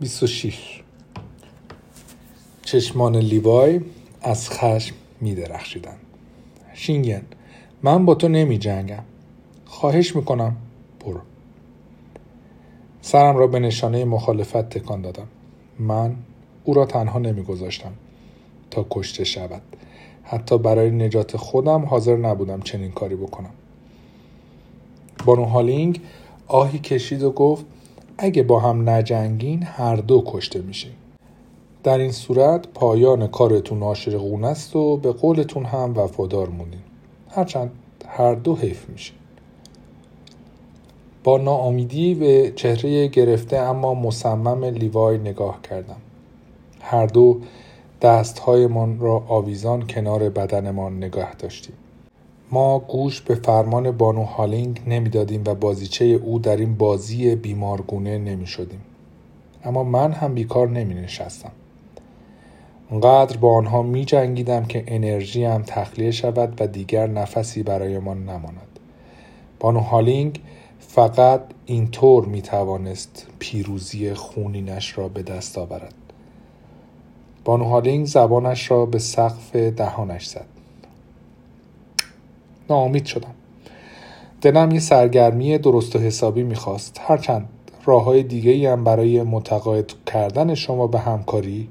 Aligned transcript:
26 0.00 0.82
چشمان 2.62 3.16
لیوای 3.16 3.80
از 4.22 4.50
خشم 4.50 4.94
می 5.20 5.34
درخشیدن 5.34 5.96
شینگن 6.74 7.22
من 7.82 8.04
با 8.04 8.14
تو 8.14 8.28
نمی 8.28 8.58
جنگم 8.58 9.02
خواهش 9.64 10.16
می‌کنم 10.16 10.56
برو. 11.00 11.20
سرم 13.00 13.36
را 13.36 13.46
به 13.46 13.58
نشانه 13.58 14.04
مخالفت 14.04 14.68
تکان 14.68 15.02
دادم. 15.02 15.26
من 15.78 16.16
او 16.64 16.74
را 16.74 16.86
تنها 16.86 17.18
نمیگذاشتم 17.18 17.92
تا 18.70 18.86
کشته 18.90 19.24
شود. 19.24 19.62
حتی 20.24 20.58
برای 20.58 20.90
نجات 20.90 21.36
خودم 21.36 21.84
حاضر 21.84 22.16
نبودم 22.16 22.60
چنین 22.60 22.92
کاری 22.92 23.16
بکنم. 23.16 23.52
بانو 25.24 25.44
هالینگ 25.44 26.00
آهی 26.46 26.78
کشید 26.78 27.22
و 27.22 27.30
گفت 27.30 27.64
اگه 28.18 28.42
با 28.42 28.60
هم 28.60 28.88
نجنگین 28.88 29.62
هر 29.62 29.96
دو 29.96 30.22
کشته 30.26 30.60
میشیم 30.60 30.94
در 31.82 31.98
این 31.98 32.12
صورت 32.12 32.68
پایان 32.68 33.26
کارتون 33.26 33.82
عاشقونه 33.82 34.46
است 34.46 34.76
و 34.76 34.96
به 34.96 35.12
قولتون 35.12 35.64
هم 35.64 35.98
وفادار 35.98 36.48
مونین 36.48 36.80
هرچند 37.30 37.70
هر 38.08 38.34
دو 38.34 38.56
حیف 38.56 38.88
میشه. 38.88 39.12
با 41.24 41.38
ناامیدی 41.38 42.14
به 42.14 42.52
چهره 42.56 43.06
گرفته 43.06 43.56
اما 43.56 43.94
مصمم 43.94 44.64
لیوای 44.64 45.18
نگاه 45.18 45.62
کردم. 45.62 45.96
هر 46.80 47.06
دو 47.06 47.40
دستهایمان 48.02 49.00
را 49.00 49.22
آویزان 49.28 49.86
کنار 49.86 50.28
بدنمان 50.28 50.96
نگاه 50.96 51.34
داشتیم. 51.38 51.74
ما 52.50 52.78
گوش 52.78 53.20
به 53.20 53.34
فرمان 53.34 53.90
بانو 53.90 54.24
هالینگ 54.24 54.80
نمی‌دادیم 54.86 55.42
و 55.46 55.54
بازیچه 55.54 56.04
او 56.04 56.38
در 56.38 56.56
این 56.56 56.74
بازی 56.74 57.34
بیمارگونه 57.34 58.18
نمی 58.18 58.46
شدیم. 58.46 58.80
اما 59.64 59.84
من 59.84 60.12
هم 60.12 60.34
بیکار 60.34 60.68
نمی 60.68 60.94
نشستم. 60.94 61.52
اونقدر 62.90 63.36
با 63.36 63.56
آنها 63.56 63.82
می 63.82 64.04
جنگیدم 64.04 64.64
که 64.64 64.84
انرژی 64.86 65.48
تخلیه 65.48 66.10
شود 66.10 66.60
و 66.60 66.66
دیگر 66.66 67.06
نفسی 67.06 67.62
برایمان 67.62 68.22
نماند. 68.22 68.78
بانو 69.60 69.80
هالینگ 69.80 70.40
فقط 70.78 71.40
اینطور 71.66 72.24
می 72.24 72.42
توانست 72.42 73.26
پیروزی 73.38 74.14
خونینش 74.14 74.98
را 74.98 75.08
به 75.08 75.22
دست 75.22 75.58
آورد. 75.58 75.94
بانو 77.44 77.64
هالینگ 77.64 78.06
زبانش 78.06 78.70
را 78.70 78.86
به 78.86 78.98
سقف 78.98 79.56
دهانش 79.56 80.26
زد. 80.26 80.53
ناامید 82.70 83.04
شدم. 83.04 83.34
دلم 84.40 84.70
یه 84.70 84.80
سرگرمی 84.80 85.58
درست 85.58 85.96
و 85.96 85.98
حسابی 85.98 86.42
می‌خواست. 86.42 87.00
هرچند 87.06 87.48
راه 87.84 88.04
های 88.04 88.22
دیگه 88.22 88.72
هم 88.72 88.84
برای 88.84 89.22
متقاعد 89.22 89.92
کردن 90.06 90.54
شما 90.54 90.86
به 90.86 90.98
همکاری 90.98 91.68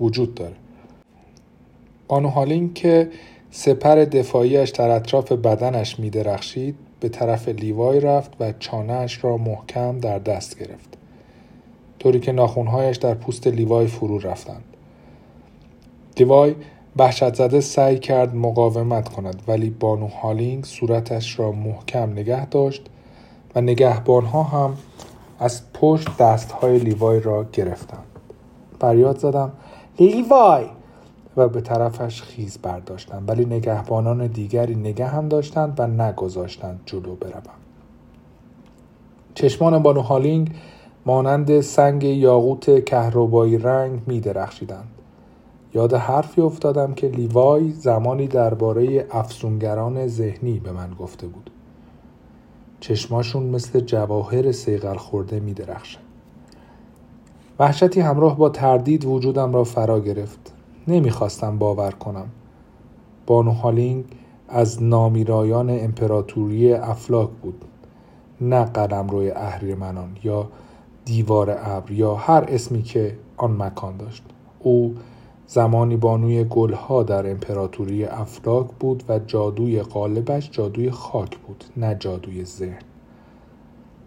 وجود 0.00 0.34
داره. 0.34 0.54
بانو 2.08 2.28
هالین 2.28 2.74
که 2.74 3.10
سپر 3.50 3.94
دفاعیش 3.94 4.70
در 4.70 4.90
اطراف 4.90 5.32
بدنش 5.32 5.98
میدرخشید 5.98 6.74
به 7.00 7.08
طرف 7.08 7.48
لیوای 7.48 8.00
رفت 8.00 8.32
و 8.40 8.52
چانهاش 8.58 9.24
را 9.24 9.36
محکم 9.36 9.98
در 9.98 10.18
دست 10.18 10.58
گرفت. 10.58 10.96
طوری 11.98 12.20
که 12.20 12.32
ناخونهایش 12.32 12.96
در 12.96 13.14
پوست 13.14 13.46
لیوای 13.46 13.86
فرو 13.86 14.18
رفتند. 14.18 14.64
لیوای 16.18 16.54
وحشت 16.98 17.34
زده 17.34 17.60
سعی 17.60 17.98
کرد 17.98 18.34
مقاومت 18.34 19.08
کند 19.08 19.42
ولی 19.48 19.70
بانو 19.70 20.06
هالینگ 20.06 20.64
صورتش 20.64 21.38
را 21.38 21.52
محکم 21.52 22.10
نگه 22.10 22.46
داشت 22.46 22.86
و 23.54 23.60
نگهبانها 23.60 24.42
هم 24.42 24.76
از 25.38 25.72
پشت 25.72 26.16
دستهای 26.16 26.78
لیوای 26.78 27.20
را 27.20 27.44
گرفتند. 27.52 28.04
فریاد 28.80 29.18
زدم 29.18 29.52
لیوای! 29.98 30.64
و 31.36 31.48
به 31.48 31.60
طرفش 31.60 32.22
خیز 32.22 32.58
برداشتم 32.58 33.24
ولی 33.26 33.44
نگهبانان 33.44 34.26
دیگری 34.26 34.74
نگه 34.74 35.06
هم 35.06 35.28
داشتند 35.28 35.80
و 35.80 35.86
نگذاشتند 35.86 36.80
جلو 36.86 37.14
بروم. 37.14 37.56
چشمان 39.34 39.82
بانو 39.82 40.00
هالینگ 40.00 40.50
مانند 41.06 41.60
سنگ 41.60 42.04
یاقوت 42.04 42.84
کهربایی 42.84 43.58
رنگ 43.58 44.00
می 44.06 44.20
درخشیدند 44.20 44.95
یاد 45.74 45.94
حرفی 45.94 46.40
افتادم 46.40 46.94
که 46.94 47.08
لیوای 47.08 47.72
زمانی 47.72 48.26
درباره 48.26 49.06
افسونگران 49.10 50.06
ذهنی 50.06 50.58
به 50.58 50.72
من 50.72 50.90
گفته 50.94 51.26
بود. 51.26 51.50
چشماشون 52.80 53.42
مثل 53.42 53.80
جواهر 53.80 54.52
سیغل 54.52 54.96
خورده 54.96 55.40
می 55.40 55.54
درخشن. 55.54 56.00
وحشتی 57.58 58.00
همراه 58.00 58.36
با 58.38 58.48
تردید 58.48 59.04
وجودم 59.04 59.52
را 59.52 59.64
فرا 59.64 60.00
گرفت. 60.00 60.52
نمی‌خواستم 60.88 61.58
باور 61.58 61.90
کنم. 61.90 62.26
بانو 63.26 63.50
هالینگ 63.50 64.04
از 64.48 64.82
نامیرایان 64.82 65.70
امپراتوری 65.70 66.72
افلاک 66.72 67.30
بود. 67.42 67.64
نه 68.40 68.64
قلم 68.64 69.08
روی 69.08 69.30
اهریمنان 69.30 70.16
یا 70.24 70.48
دیوار 71.04 71.58
ابر 71.62 71.90
یا 71.90 72.14
هر 72.14 72.44
اسمی 72.48 72.82
که 72.82 73.18
آن 73.36 73.62
مکان 73.62 73.96
داشت. 73.96 74.22
او 74.60 74.94
زمانی 75.48 75.96
بانوی 75.96 76.44
گلها 76.44 77.02
در 77.02 77.30
امپراتوری 77.30 78.04
افلاک 78.04 78.66
بود 78.80 79.02
و 79.08 79.18
جادوی 79.18 79.82
غالبش 79.82 80.50
جادوی 80.50 80.90
خاک 80.90 81.38
بود 81.38 81.64
نه 81.76 81.94
جادوی 81.94 82.44
ذهن. 82.44 82.82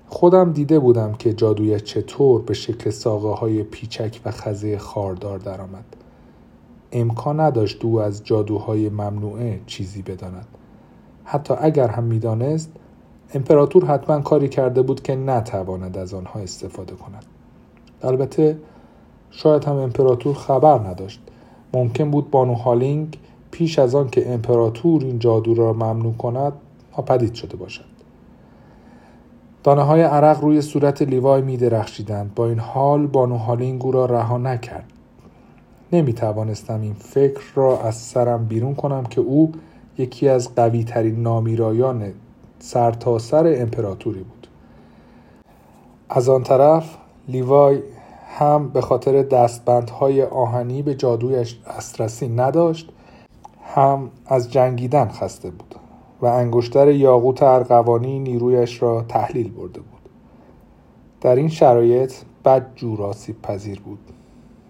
خودم 0.07 0.51
دیده 0.53 0.79
بودم 0.79 1.13
که 1.13 1.33
جادوی 1.33 1.79
چطور 1.79 2.41
به 2.41 2.53
شکل 2.53 2.89
ساقه 2.89 3.29
های 3.29 3.63
پیچک 3.63 4.21
و 4.25 4.31
خزه 4.31 4.77
خاردار 4.77 5.37
درآمد. 5.37 5.85
امکان 6.91 7.39
نداشت 7.39 7.85
او 7.85 8.01
از 8.01 8.23
جادوهای 8.23 8.89
ممنوعه 8.89 9.59
چیزی 9.65 10.01
بداند. 10.01 10.47
حتی 11.23 11.53
اگر 11.59 11.87
هم 11.87 12.03
می‌دانست 12.03 12.71
امپراتور 13.33 13.85
حتما 13.85 14.21
کاری 14.21 14.49
کرده 14.49 14.81
بود 14.81 15.01
که 15.01 15.15
نتواند 15.15 15.97
از 15.97 16.13
آنها 16.13 16.39
استفاده 16.39 16.95
کند. 16.95 17.25
البته 18.03 18.57
شاید 19.31 19.65
هم 19.65 19.75
امپراتور 19.75 20.35
خبر 20.35 20.79
نداشت. 20.79 21.21
ممکن 21.73 22.11
بود 22.11 22.31
بانو 22.31 22.53
هالینگ 22.53 23.17
پیش 23.51 23.79
از 23.79 23.95
آن 23.95 24.09
که 24.09 24.33
امپراتور 24.33 25.03
این 25.03 25.19
جادو 25.19 25.53
را 25.53 25.73
ممنوع 25.73 26.13
کند 26.13 26.53
ناپدید 26.97 27.33
شده 27.33 27.57
باشد. 27.57 27.85
دانه 29.63 29.81
های 29.81 30.01
عرق 30.01 30.41
روی 30.41 30.61
صورت 30.61 31.01
لیوای 31.01 31.41
می 31.41 31.57
درخشیدند 31.57 32.35
با 32.35 32.47
این 32.47 32.59
حال 32.59 33.07
بانو 33.07 33.37
هالینگ 33.37 33.85
او 33.85 33.91
را 33.91 34.05
رها 34.05 34.37
نکرد. 34.37 34.85
نمی 35.93 36.13
توانستم 36.13 36.81
این 36.81 36.93
فکر 36.93 37.41
را 37.55 37.81
از 37.81 37.95
سرم 37.95 38.45
بیرون 38.45 38.75
کنم 38.75 39.03
که 39.03 39.21
او 39.21 39.51
یکی 39.97 40.29
از 40.29 40.55
قوی 40.55 40.83
ترین 40.83 41.23
نامیرایان 41.23 42.13
سرتاسر 42.59 43.53
سر 43.53 43.61
امپراتوری 43.61 44.19
بود. 44.19 44.47
از 46.09 46.29
آن 46.29 46.43
طرف 46.43 46.97
لیوای 47.27 47.79
هم 48.29 48.69
به 48.69 48.81
خاطر 48.81 49.23
دستبندهای 49.23 50.23
آهنی 50.23 50.81
به 50.81 50.95
جادویش 50.95 51.59
دسترسی 51.67 52.27
نداشت 52.27 52.89
هم 53.63 54.09
از 54.25 54.51
جنگیدن 54.51 55.07
خسته 55.07 55.49
بود 55.49 55.75
و 56.21 56.25
انگشتر 56.25 56.91
یاقوت 56.91 57.43
ارغوانی 57.43 58.19
نیرویش 58.19 58.81
را 58.81 59.01
تحلیل 59.01 59.51
برده 59.51 59.79
بود. 59.79 60.09
در 61.21 61.35
این 61.35 61.49
شرایط 61.49 62.13
بد 62.45 62.75
جور 62.75 63.01
آسیب 63.01 63.41
پذیر 63.41 63.79
بود. 63.79 63.99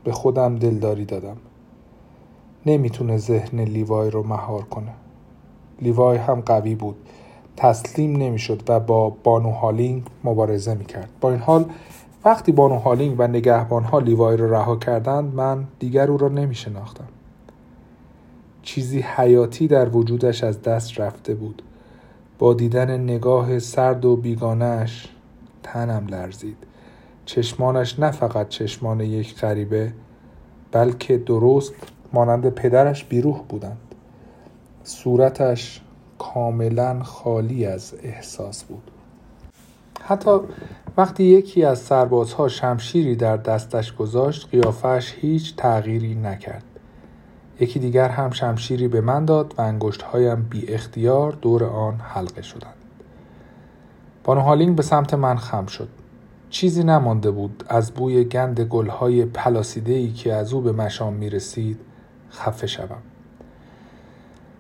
به 0.04 0.12
خودم 0.12 0.56
دلداری 0.56 1.06
دادم. 1.06 1.38
نمی‌تونه 2.66 3.18
ذهن 3.18 3.60
لیوای 3.60 4.10
رو 4.10 4.24
مهار 4.24 4.62
کنه. 4.62 4.94
لیوای 5.82 6.18
هم 6.18 6.42
قوی 6.42 6.76
بود. 6.76 6.96
تسلیم 7.58 8.16
نمی‌شد 8.16 8.64
و 8.70 8.80
با 8.80 9.10
بانو 9.10 9.52
هالینگ 9.52 10.04
مبارزه 10.24 10.74
می‌کرد. 10.74 11.10
با 11.22 11.32
این 11.32 11.40
حال 11.40 11.66
وقتی 12.26 12.52
بانو 12.52 12.76
هالینگ 12.76 13.16
و 13.20 13.28
نگهبانها 13.28 14.00
لیوای 14.00 14.38
را 14.38 14.52
رها 14.52 14.76
کردند 14.76 15.34
من 15.34 15.68
دیگر 15.80 16.12
او 16.12 16.18
را 16.18 16.28
نمی 16.28 16.56
شناختم. 16.56 17.08
چیزی 18.62 19.00
حیاتی 19.00 19.68
در 19.68 19.90
وجودش 19.90 20.44
از 20.44 20.62
دست 20.62 21.00
رفته 21.00 21.34
بود. 21.34 21.62
با 22.40 22.54
دیدن 22.54 22.98
نگاه 22.98 23.60
سرد 23.60 24.06
و 24.06 24.16
بیگانش 24.16 25.10
تنم 25.64 26.08
لرزید. 26.08 26.58
چشمانش 27.26 28.00
نه 28.00 28.12
فقط 28.12 28.50
چشمان 28.50 29.00
یک 29.00 29.40
غریبه 29.40 29.94
بلکه 30.72 31.18
درست 31.18 31.74
مانند 32.14 32.50
پدرش 32.50 33.04
بیروح 33.04 33.42
بودند. 33.50 33.96
صورتش 34.84 35.82
کاملا 36.18 37.04
خالی 37.04 37.66
از 37.66 37.94
احساس 38.04 38.64
بود. 38.64 38.92
حتی 40.02 40.40
وقتی 41.00 41.24
یکی 41.24 41.64
از 41.64 41.80
سربازها 41.80 42.48
شمشیری 42.48 43.16
در 43.16 43.38
دستش 43.38 43.94
گذاشت 43.94 44.50
قیافش 44.52 45.14
هیچ 45.22 45.56
تغییری 45.56 46.16
نکرد 46.16 46.64
یکی 47.60 47.80
دیگر 47.80 48.10
هم 48.10 48.32
شمشیری 48.32 48.88
به 48.88 49.02
من 49.02 49.26
داد 49.26 49.54
و 49.58 49.62
انگشتهایم 49.62 50.48
بی 50.50 50.68
اختیار 50.74 51.32
دور 51.32 51.64
آن 51.64 52.00
حلقه 52.04 52.42
شدند 52.42 52.74
بانو 54.24 54.42
هالینگ 54.42 54.76
به 54.76 54.84
سمت 54.84 55.14
من 55.14 55.38
خم 55.38 55.66
شد 55.66 55.90
چیزی 56.50 56.84
نمانده 56.84 57.32
بود 57.32 57.64
از 57.68 57.92
بوی 57.92 58.24
گند 58.24 58.62
گلهای 58.62 59.26
پلاسیدهی 59.26 60.14
که 60.14 60.34
از 60.34 60.54
او 60.54 60.62
به 60.62 60.72
مشام 60.72 61.14
می 61.14 61.30
رسید 61.30 61.80
خفه 62.32 62.68
شوم. 62.68 63.02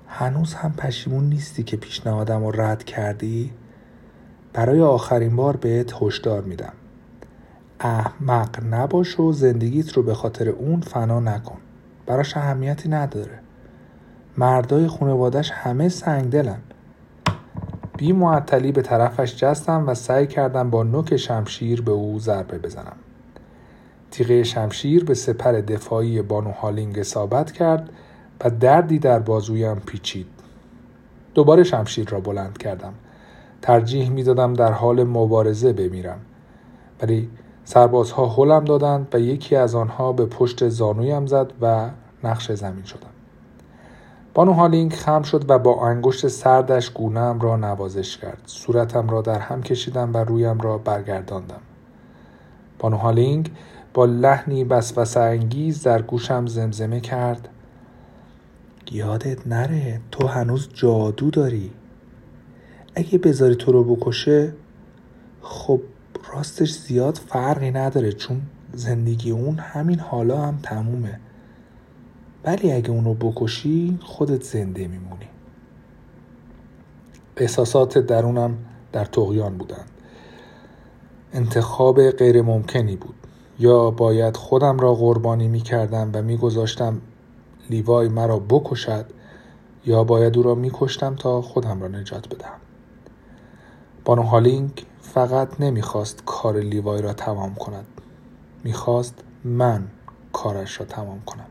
هنوز 0.07 0.53
هم 0.53 0.73
پشیمون 0.73 1.29
نیستی 1.29 1.63
که 1.63 1.77
پیشنهادم 1.77 2.45
رو 2.45 2.61
رد 2.61 2.83
کردی؟ 2.83 3.51
برای 4.53 4.81
آخرین 4.81 5.35
بار 5.35 5.55
بهت 5.55 5.93
هشدار 6.01 6.41
میدم. 6.41 6.73
احمق 7.79 8.63
نباش 8.71 9.19
و 9.19 9.31
زندگیت 9.31 9.93
رو 9.93 10.03
به 10.03 10.13
خاطر 10.13 10.49
اون 10.49 10.81
فنا 10.81 11.19
نکن. 11.19 11.57
براش 12.05 12.37
اهمیتی 12.37 12.89
نداره. 12.89 13.39
مردای 14.37 14.87
خانوادش 14.87 15.51
همه 15.51 15.89
سنگدلن. 15.89 16.59
بی 17.97 18.13
معطلی 18.13 18.71
به 18.71 18.81
طرفش 18.81 19.35
جستم 19.35 19.83
و 19.87 19.93
سعی 19.93 20.27
کردم 20.27 20.69
با 20.69 20.83
نوک 20.83 21.17
شمشیر 21.17 21.81
به 21.81 21.91
او 21.91 22.19
ضربه 22.19 22.57
بزنم. 22.57 22.95
تیغه 24.11 24.43
شمشیر 24.43 25.03
به 25.03 25.13
سپر 25.13 25.51
دفاعی 25.51 26.21
بانو 26.21 26.51
هالینگ 26.51 26.99
اصابت 26.99 27.51
کرد 27.51 27.89
و 28.43 28.49
دردی 28.49 28.99
در 28.99 29.19
بازویم 29.19 29.75
پیچید. 29.75 30.27
دوباره 31.33 31.63
شمشیر 31.63 32.09
را 32.09 32.19
بلند 32.19 32.57
کردم. 32.57 32.93
ترجیح 33.61 34.09
می 34.09 34.23
دادم 34.23 34.53
در 34.53 34.71
حال 34.71 35.03
مبارزه 35.03 35.73
بمیرم. 35.73 36.19
ولی 37.01 37.29
سربازها 37.63 38.27
هلم 38.27 38.65
دادند 38.65 39.07
و 39.13 39.19
یکی 39.19 39.55
از 39.55 39.75
آنها 39.75 40.13
به 40.13 40.25
پشت 40.25 40.69
زانویم 40.69 41.25
زد 41.25 41.53
و 41.61 41.89
نقش 42.23 42.51
زمین 42.51 42.83
شدم. 42.83 43.09
بانو 44.33 44.53
هالینگ 44.53 44.93
خم 44.93 45.21
شد 45.21 45.49
و 45.49 45.59
با 45.59 45.87
انگشت 45.87 46.27
سردش 46.27 46.89
گونم 46.89 47.39
را 47.39 47.55
نوازش 47.55 48.17
کرد. 48.17 48.41
صورتم 48.45 49.09
را 49.09 49.21
در 49.21 49.39
هم 49.39 49.63
کشیدم 49.63 50.13
و 50.13 50.17
رویم 50.17 50.61
را 50.61 50.77
برگرداندم. 50.77 51.61
بانو 52.79 52.97
هالینگ 52.97 53.51
با 53.93 54.05
لحنی 54.05 54.63
بسوسه 54.63 55.19
انگیز 55.19 55.83
در 55.83 56.01
گوشم 56.01 56.45
زمزمه 56.47 56.99
کرد 56.99 57.49
یادت 58.91 59.47
نره 59.47 60.01
تو 60.11 60.27
هنوز 60.27 60.69
جادو 60.73 61.29
داری 61.29 61.71
اگه 62.95 63.17
بذاری 63.17 63.55
تو 63.55 63.71
رو 63.71 63.95
بکشه 63.95 64.53
خب 65.41 65.81
راستش 66.33 66.73
زیاد 66.73 67.15
فرقی 67.15 67.71
نداره 67.71 68.11
چون 68.11 68.41
زندگی 68.73 69.31
اون 69.31 69.59
همین 69.59 69.99
حالا 69.99 70.41
هم 70.41 70.59
تمومه. 70.63 71.19
ولی 72.43 72.71
اگه 72.71 72.89
اونو 72.89 73.13
بکشی 73.13 73.99
خودت 74.01 74.43
زنده 74.43 74.87
میمونی. 74.87 75.25
احساسات 77.37 77.97
درونم 77.97 78.57
در 78.91 79.05
تغیان 79.05 79.57
بودند. 79.57 79.89
انتخاب 81.33 82.11
غیر 82.11 82.41
ممکنی 82.41 82.95
بود. 82.95 83.15
یا 83.59 83.91
باید 83.91 84.37
خودم 84.37 84.79
را 84.79 84.93
قربانی 84.93 85.47
می 85.47 85.61
کردم 85.61 86.11
و 86.13 86.21
می 86.21 86.37
گذاشتم 86.37 87.01
لیوای 87.69 88.07
مرا 88.07 88.39
بکشد 88.39 89.05
یا 89.85 90.03
باید 90.03 90.37
او 90.37 90.43
را 90.43 90.55
می 90.55 90.71
کشتم 90.73 91.15
تا 91.15 91.41
خودم 91.41 91.81
را 91.81 91.87
نجات 91.87 92.35
بدهم. 92.35 92.59
بانو 94.05 94.21
هالینگ 94.21 94.85
فقط 95.01 95.61
نمی‌خواست 95.61 96.23
کار 96.25 96.59
لیوای 96.59 97.01
را 97.01 97.13
تمام 97.13 97.55
کند 97.55 97.85
می‌خواست 98.63 99.23
من 99.43 99.87
کارش 100.33 100.79
را 100.79 100.85
تمام 100.85 101.21
کنم 101.25 101.45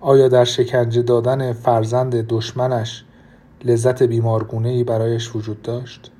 آیا 0.00 0.28
در 0.28 0.44
شکنجه 0.44 1.02
دادن 1.02 1.52
فرزند 1.52 2.14
دشمنش 2.14 3.04
لذت 3.64 4.02
بیمارگونه 4.02 4.84
برایش 4.84 5.36
وجود 5.36 5.62
داشت؟ 5.62 6.10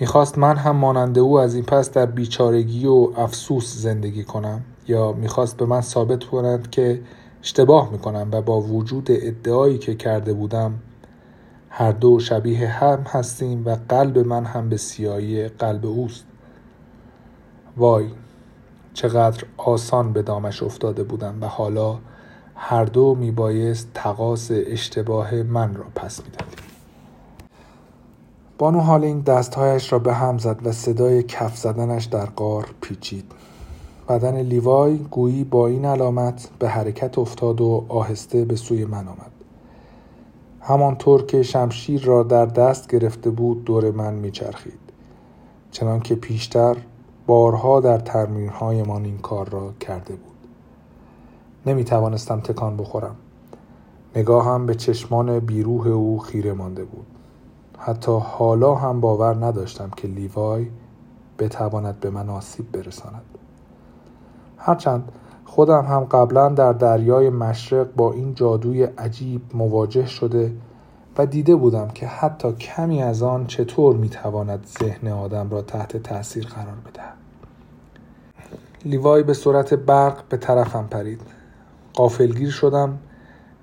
می‌خواست 0.00 0.38
من 0.38 0.56
هم 0.56 0.76
مانند 0.76 1.18
او 1.18 1.38
از 1.38 1.54
این 1.54 1.64
پس 1.64 1.90
در 1.90 2.06
بیچارگی 2.06 2.86
و 2.86 3.08
افسوس 3.16 3.76
زندگی 3.76 4.24
کنم 4.24 4.60
یا 4.88 5.12
می‌خواست 5.12 5.56
به 5.56 5.66
من 5.66 5.80
ثابت 5.80 6.24
کند 6.24 6.70
که 6.70 7.00
اشتباه 7.42 7.92
می‌کنم 7.92 8.28
و 8.32 8.42
با 8.42 8.60
وجود 8.60 9.06
ادعایی 9.10 9.78
که 9.78 9.94
کرده 9.94 10.32
بودم 10.32 10.74
هر 11.78 11.92
دو 11.92 12.18
شبیه 12.18 12.68
هم 12.68 13.00
هستیم 13.00 13.66
و 13.66 13.76
قلب 13.88 14.18
من 14.18 14.44
هم 14.44 14.68
به 14.68 14.76
سیایی 14.76 15.48
قلب 15.48 15.86
اوست. 15.86 16.24
وای 17.76 18.06
چقدر 18.94 19.44
آسان 19.56 20.12
به 20.12 20.22
دامش 20.22 20.62
افتاده 20.62 21.02
بودم 21.02 21.38
و 21.40 21.46
حالا 21.46 21.98
هر 22.54 22.84
دو 22.84 23.14
میبایست 23.14 23.90
تقاس 23.94 24.50
اشتباه 24.52 25.34
من 25.34 25.74
را 25.74 25.84
پس 25.94 26.20
می‌دادیم. 26.24 26.58
بانو 28.58 28.80
هالینگ 28.80 29.24
دستهایش 29.24 29.92
را 29.92 29.98
به 29.98 30.14
هم 30.14 30.38
زد 30.38 30.66
و 30.66 30.72
صدای 30.72 31.22
کف 31.22 31.56
زدنش 31.56 32.04
در 32.04 32.26
قار 32.26 32.68
پیچید. 32.80 33.32
بدن 34.08 34.36
لیوای 34.36 34.96
گویی 34.96 35.44
با 35.44 35.66
این 35.66 35.84
علامت 35.84 36.48
به 36.58 36.68
حرکت 36.68 37.18
افتاد 37.18 37.60
و 37.60 37.84
آهسته 37.88 38.44
به 38.44 38.56
سوی 38.56 38.84
من 38.84 39.08
آمد. 39.08 39.35
همانطور 40.68 41.22
که 41.26 41.42
شمشیر 41.42 42.04
را 42.04 42.22
در 42.22 42.46
دست 42.46 42.88
گرفته 42.88 43.30
بود 43.30 43.64
دور 43.64 43.90
من 43.90 44.14
میچرخید. 44.14 44.78
چنان 45.70 46.00
که 46.00 46.14
پیشتر 46.14 46.76
بارها 47.26 47.80
در 47.80 47.98
ترمینهایمان 47.98 49.04
این 49.04 49.18
کار 49.18 49.48
را 49.48 49.72
کرده 49.80 50.14
بود. 50.14 50.36
نمی 51.66 51.84
توانستم 51.84 52.40
تکان 52.40 52.76
بخورم. 52.76 53.16
نگاهم 54.16 54.66
به 54.66 54.74
چشمان 54.74 55.38
بیروح 55.38 55.86
او 55.86 56.18
خیره 56.18 56.52
مانده 56.52 56.84
بود. 56.84 57.06
حتی 57.78 58.12
حالا 58.12 58.74
هم 58.74 59.00
باور 59.00 59.46
نداشتم 59.46 59.90
که 59.96 60.08
لیوای 60.08 60.66
بتواند 61.38 62.00
به 62.00 62.10
من 62.10 62.28
آسیب 62.30 62.72
برساند. 62.72 63.24
هرچند 64.58 65.12
خودم 65.46 65.84
هم 65.84 66.04
قبلا 66.04 66.48
در 66.48 66.72
دریای 66.72 67.30
مشرق 67.30 67.94
با 67.96 68.12
این 68.12 68.34
جادوی 68.34 68.82
عجیب 68.82 69.42
مواجه 69.54 70.06
شده 70.06 70.52
و 71.18 71.26
دیده 71.26 71.56
بودم 71.56 71.88
که 71.88 72.06
حتی 72.06 72.52
کمی 72.52 73.02
از 73.02 73.22
آن 73.22 73.46
چطور 73.46 73.96
می‌تواند 73.96 74.66
ذهن 74.80 75.08
آدم 75.08 75.50
را 75.50 75.62
تحت 75.62 75.96
تاثیر 75.96 76.46
قرار 76.46 76.76
بدهد. 76.86 77.16
لیوای 78.84 79.22
به 79.22 79.34
صورت 79.34 79.74
برق 79.74 80.28
به 80.28 80.36
طرفم 80.36 80.86
پرید. 80.90 81.20
قافلگیر 81.94 82.50
شدم 82.50 82.98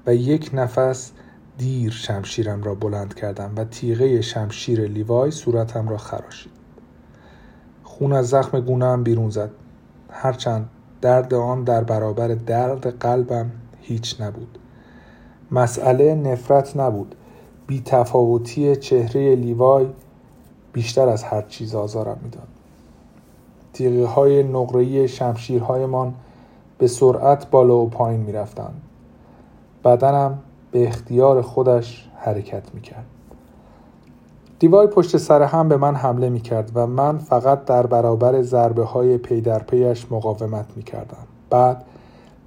و 0.05 0.15
یک 0.15 0.51
نفس 0.53 1.11
دیر 1.57 1.91
شمشیرم 1.91 2.63
را 2.63 2.75
بلند 2.75 3.13
کردم 3.13 3.51
و 3.57 3.63
تیغه 3.63 4.21
شمشیر 4.21 4.87
لیوای 4.87 5.31
صورتم 5.31 5.89
را 5.89 5.97
خراشید. 5.97 6.51
خون 7.83 8.13
از 8.13 8.29
زخم 8.29 8.59
گونهام 8.59 9.03
بیرون 9.03 9.29
زد. 9.29 9.49
هرچند 10.09 10.69
درد 11.03 11.33
آن 11.33 11.63
در 11.63 11.83
برابر 11.83 12.27
درد 12.27 12.87
قلبم 12.87 13.51
هیچ 13.81 14.21
نبود 14.21 14.57
مسئله 15.51 16.15
نفرت 16.15 16.77
نبود 16.77 17.15
بی 17.67 17.81
تفاوتی 17.85 18.75
چهره 18.75 19.35
لیوای 19.35 19.87
بیشتر 20.73 21.09
از 21.09 21.23
هر 21.23 21.41
چیز 21.41 21.75
آزارم 21.75 22.17
می‌داد 22.23 22.47
تیغه 23.73 24.05
های 24.05 24.43
نقره‌ای 24.43 25.07
شمشیرهایمان 25.07 26.13
به 26.77 26.87
سرعت 26.87 27.49
بالا 27.51 27.77
و 27.77 27.89
پایین 27.89 28.19
می 28.19 28.31
رفتند. 28.31 28.81
بدنم 29.85 30.39
به 30.71 30.87
اختیار 30.87 31.41
خودش 31.41 32.09
حرکت 32.15 32.73
می 32.73 32.81
کرد. 32.81 33.05
دیوای 34.63 34.87
پشت 34.87 35.17
سر 35.17 35.41
هم 35.41 35.69
به 35.69 35.77
من 35.77 35.95
حمله 35.95 36.29
می 36.29 36.39
کرد 36.39 36.71
و 36.75 36.87
من 36.87 37.17
فقط 37.17 37.65
در 37.65 37.87
برابر 37.87 38.41
ضربه 38.41 38.83
های 38.83 39.17
پی 39.17 39.41
در 39.41 39.59
پیش 39.63 40.11
مقاومت 40.11 40.65
می 40.75 40.83
کردم. 40.83 41.27
بعد 41.49 41.85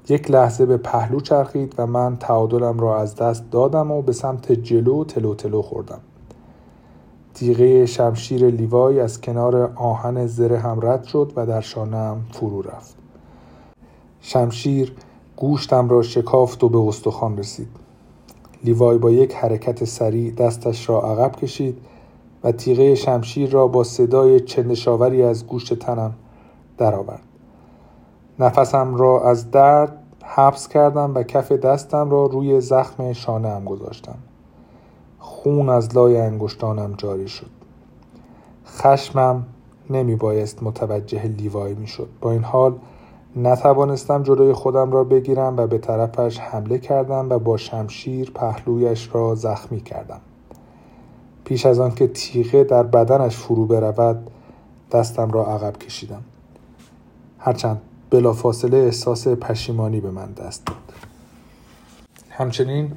یک 0.08 0.30
لحظه 0.30 0.66
به 0.66 0.76
پهلو 0.76 1.20
چرخید 1.20 1.74
و 1.78 1.86
من 1.86 2.16
تعادلم 2.16 2.78
را 2.78 3.00
از 3.00 3.16
دست 3.16 3.50
دادم 3.50 3.90
و 3.90 4.02
به 4.02 4.12
سمت 4.12 4.52
جلو 4.52 5.04
تلو 5.04 5.34
تلو 5.34 5.62
خوردم. 5.62 5.98
تیغه 7.34 7.86
شمشیر 7.86 8.46
لیوای 8.46 9.00
از 9.00 9.20
کنار 9.20 9.72
آهن 9.74 10.26
زره 10.26 10.58
هم 10.58 10.78
رد 10.82 11.04
شد 11.04 11.32
و 11.36 11.46
در 11.46 11.60
شانم 11.60 12.24
فرو 12.32 12.62
رفت. 12.62 12.94
شمشیر 14.20 14.96
گوشتم 15.36 15.88
را 15.88 16.02
شکافت 16.02 16.64
و 16.64 16.68
به 16.68 16.78
استخوان 16.78 17.38
رسید. 17.38 17.68
لیوای 18.64 18.98
با 18.98 19.10
یک 19.10 19.34
حرکت 19.34 19.84
سریع 19.84 20.30
دستش 20.30 20.88
را 20.88 21.02
عقب 21.02 21.36
کشید 21.36 21.78
تیغه 22.52 22.94
شمشیر 22.94 23.50
را 23.50 23.66
با 23.66 23.84
صدای 23.84 24.40
چندشاوری 24.40 25.22
از 25.22 25.46
گوشت 25.46 25.74
تنم 25.74 26.14
درآورد. 26.78 27.22
نفسم 28.38 28.94
را 28.94 29.30
از 29.30 29.50
درد 29.50 30.02
حبس 30.24 30.68
کردم 30.68 31.14
و 31.14 31.22
کف 31.22 31.52
دستم 31.52 32.10
را 32.10 32.26
روی 32.26 32.60
زخم 32.60 33.12
شانه 33.12 33.48
هم 33.48 33.64
گذاشتم. 33.64 34.18
خون 35.18 35.68
از 35.68 35.96
لای 35.96 36.16
انگشتانم 36.16 36.94
جاری 36.96 37.28
شد. 37.28 37.50
خشمم 38.66 39.46
نمی 39.90 40.16
بایست 40.16 40.62
متوجه 40.62 41.22
لیوای 41.22 41.74
می 41.74 41.86
شد. 41.86 42.08
با 42.20 42.30
این 42.30 42.44
حال 42.44 42.74
نتوانستم 43.36 44.22
جلوی 44.22 44.52
خودم 44.52 44.92
را 44.92 45.04
بگیرم 45.04 45.56
و 45.56 45.66
به 45.66 45.78
طرفش 45.78 46.38
حمله 46.38 46.78
کردم 46.78 47.30
و 47.30 47.38
با 47.38 47.56
شمشیر 47.56 48.30
پهلویش 48.30 49.10
را 49.12 49.34
زخمی 49.34 49.80
کردم 49.80 50.20
پیش 51.46 51.66
از 51.66 51.80
آنکه 51.80 52.06
تیغه 52.06 52.64
در 52.64 52.82
بدنش 52.82 53.36
فرو 53.36 53.66
برود 53.66 54.30
دستم 54.92 55.30
را 55.30 55.46
عقب 55.46 55.78
کشیدم. 55.78 56.22
هرچند 57.38 57.80
بلافاصله 58.10 58.76
احساس 58.76 59.28
پشیمانی 59.28 60.00
به 60.00 60.10
من 60.10 60.32
دست 60.32 60.66
داد. 60.66 60.76
همچنین 62.30 62.92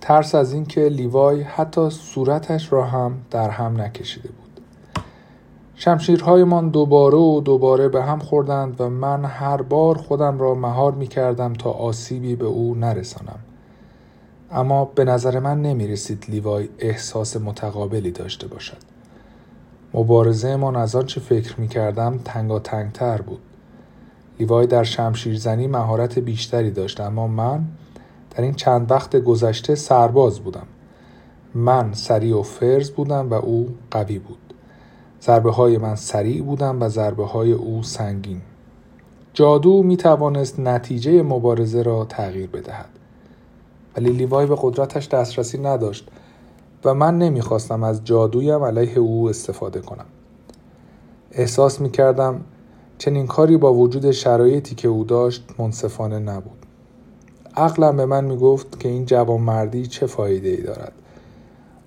ترس 0.00 0.34
از 0.34 0.52
اینکه 0.52 0.88
لیوای 0.88 1.42
حتی 1.42 1.90
صورتش 1.90 2.72
را 2.72 2.84
هم 2.84 3.14
در 3.30 3.50
هم 3.50 3.80
نکشیده 3.80 4.28
بود. 4.28 4.60
شمشیرهایمان 5.74 6.68
دوباره 6.68 7.18
و 7.18 7.40
دوباره 7.40 7.88
به 7.88 8.02
هم 8.02 8.18
خوردند 8.18 8.80
و 8.80 8.88
من 8.88 9.24
هر 9.24 9.62
بار 9.62 9.98
خودم 9.98 10.38
را 10.38 10.54
مهار 10.54 10.92
می 10.92 11.06
کردم 11.06 11.52
تا 11.52 11.70
آسیبی 11.70 12.36
به 12.36 12.46
او 12.46 12.74
نرسانم. 12.74 13.38
اما 14.50 14.84
به 14.84 15.04
نظر 15.04 15.38
من 15.38 15.62
نمی 15.62 15.86
رسید 15.86 16.24
لیوای 16.28 16.68
احساس 16.78 17.36
متقابلی 17.36 18.10
داشته 18.10 18.46
باشد. 18.46 18.76
مبارزه 19.94 20.56
من 20.56 20.76
از 20.76 20.96
آنچه 20.96 21.20
فکر 21.20 21.60
می 21.60 21.68
کردم 21.68 22.18
تنگا 22.24 22.58
تر 22.58 23.22
بود. 23.22 23.40
لیوای 24.38 24.66
در 24.66 24.84
شمشیرزنی 24.84 25.66
مهارت 25.66 26.18
بیشتری 26.18 26.70
داشت 26.70 27.00
اما 27.00 27.26
من 27.26 27.64
در 28.30 28.42
این 28.42 28.54
چند 28.54 28.90
وقت 28.90 29.16
گذشته 29.16 29.74
سرباز 29.74 30.40
بودم. 30.40 30.66
من 31.54 31.92
سریع 31.92 32.38
و 32.38 32.42
فرز 32.42 32.90
بودم 32.90 33.30
و 33.30 33.34
او 33.34 33.74
قوی 33.90 34.18
بود. 34.18 34.54
ضربه 35.22 35.52
های 35.52 35.78
من 35.78 35.96
سریع 35.96 36.42
بودم 36.42 36.82
و 36.82 36.88
ضربه 36.88 37.26
های 37.26 37.52
او 37.52 37.82
سنگین. 37.82 38.40
جادو 39.34 39.82
می 39.82 39.96
توانست 39.96 40.60
نتیجه 40.60 41.22
مبارزه 41.22 41.82
را 41.82 42.04
تغییر 42.04 42.46
بدهد. 42.50 42.88
ولی 43.96 44.10
لیوای 44.10 44.46
به 44.46 44.56
قدرتش 44.60 45.08
دسترسی 45.08 45.58
نداشت 45.58 46.08
و 46.84 46.94
من 46.94 47.18
نمی‌خواستم 47.18 47.84
از 47.84 48.04
جادویم 48.04 48.64
علیه 48.64 48.98
او 48.98 49.28
استفاده 49.28 49.80
کنم. 49.80 50.06
احساس 51.32 51.80
می 51.80 51.90
کردم 51.90 52.40
چنین 52.98 53.26
کاری 53.26 53.56
با 53.56 53.74
وجود 53.74 54.10
شرایطی 54.10 54.74
که 54.74 54.88
او 54.88 55.04
داشت 55.04 55.44
منصفانه 55.58 56.18
نبود. 56.18 56.66
عقلم 57.56 57.96
به 57.96 58.06
من 58.06 58.24
می 58.24 58.36
گفت 58.36 58.80
که 58.80 58.88
این 58.88 59.04
جوانمردی 59.04 59.86
چه 59.86 60.06
فایده 60.06 60.48
ای 60.48 60.62
دارد. 60.62 60.92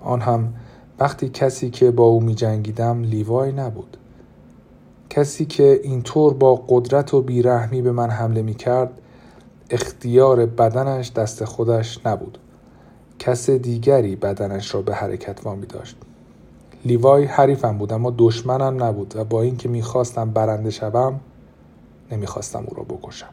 آن 0.01 0.21
هم 0.21 0.53
وقتی 0.99 1.29
کسی 1.29 1.69
که 1.69 1.91
با 1.91 2.03
او 2.03 2.21
می 2.21 2.35
جنگیدم 2.35 3.03
لیوای 3.03 3.51
نبود. 3.51 3.97
کسی 5.09 5.45
که 5.45 5.79
اینطور 5.83 6.33
با 6.33 6.55
قدرت 6.67 7.13
و 7.13 7.21
بیرحمی 7.21 7.81
به 7.81 7.91
من 7.91 8.09
حمله 8.09 8.41
می 8.41 8.53
کرد 8.53 9.01
اختیار 9.69 10.45
بدنش 10.45 11.11
دست 11.11 11.45
خودش 11.45 12.05
نبود. 12.05 12.37
کس 13.19 13.49
دیگری 13.49 14.15
بدنش 14.15 14.75
را 14.75 14.81
به 14.81 14.95
حرکت 14.95 15.45
وامی 15.45 15.65
داشت. 15.65 15.97
لیوای 16.85 17.25
حریفم 17.25 17.77
بود 17.77 17.93
اما 17.93 18.13
دشمنم 18.17 18.83
نبود 18.83 19.13
و 19.15 19.23
با 19.23 19.41
اینکه 19.41 19.69
می‌خواستم 19.69 20.31
برنده 20.31 20.69
شوم 20.69 21.19
نمی‌خواستم 22.11 22.63
او 22.67 22.75
را 22.75 22.83
بکشم. 22.83 23.29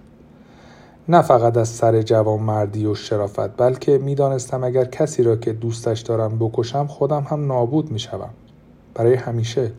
نه 1.09 1.23
فقط 1.23 1.57
از 1.57 1.69
سر 1.69 2.03
جوان 2.03 2.41
مردی 2.41 2.87
و 2.87 2.95
شرافت 2.95 3.57
بلکه 3.57 3.99
می‌دانستم 3.99 4.65
اگر 4.65 4.85
کسی 4.85 5.23
را 5.23 5.37
که 5.37 5.53
دوستش 5.53 6.01
دارم 6.01 6.39
بکشم 6.39 6.87
خودم 6.87 7.23
هم 7.23 7.47
نابود 7.47 7.91
می‌شوم. 7.91 8.31
برای 8.95 9.15
همیشه. 9.15 9.73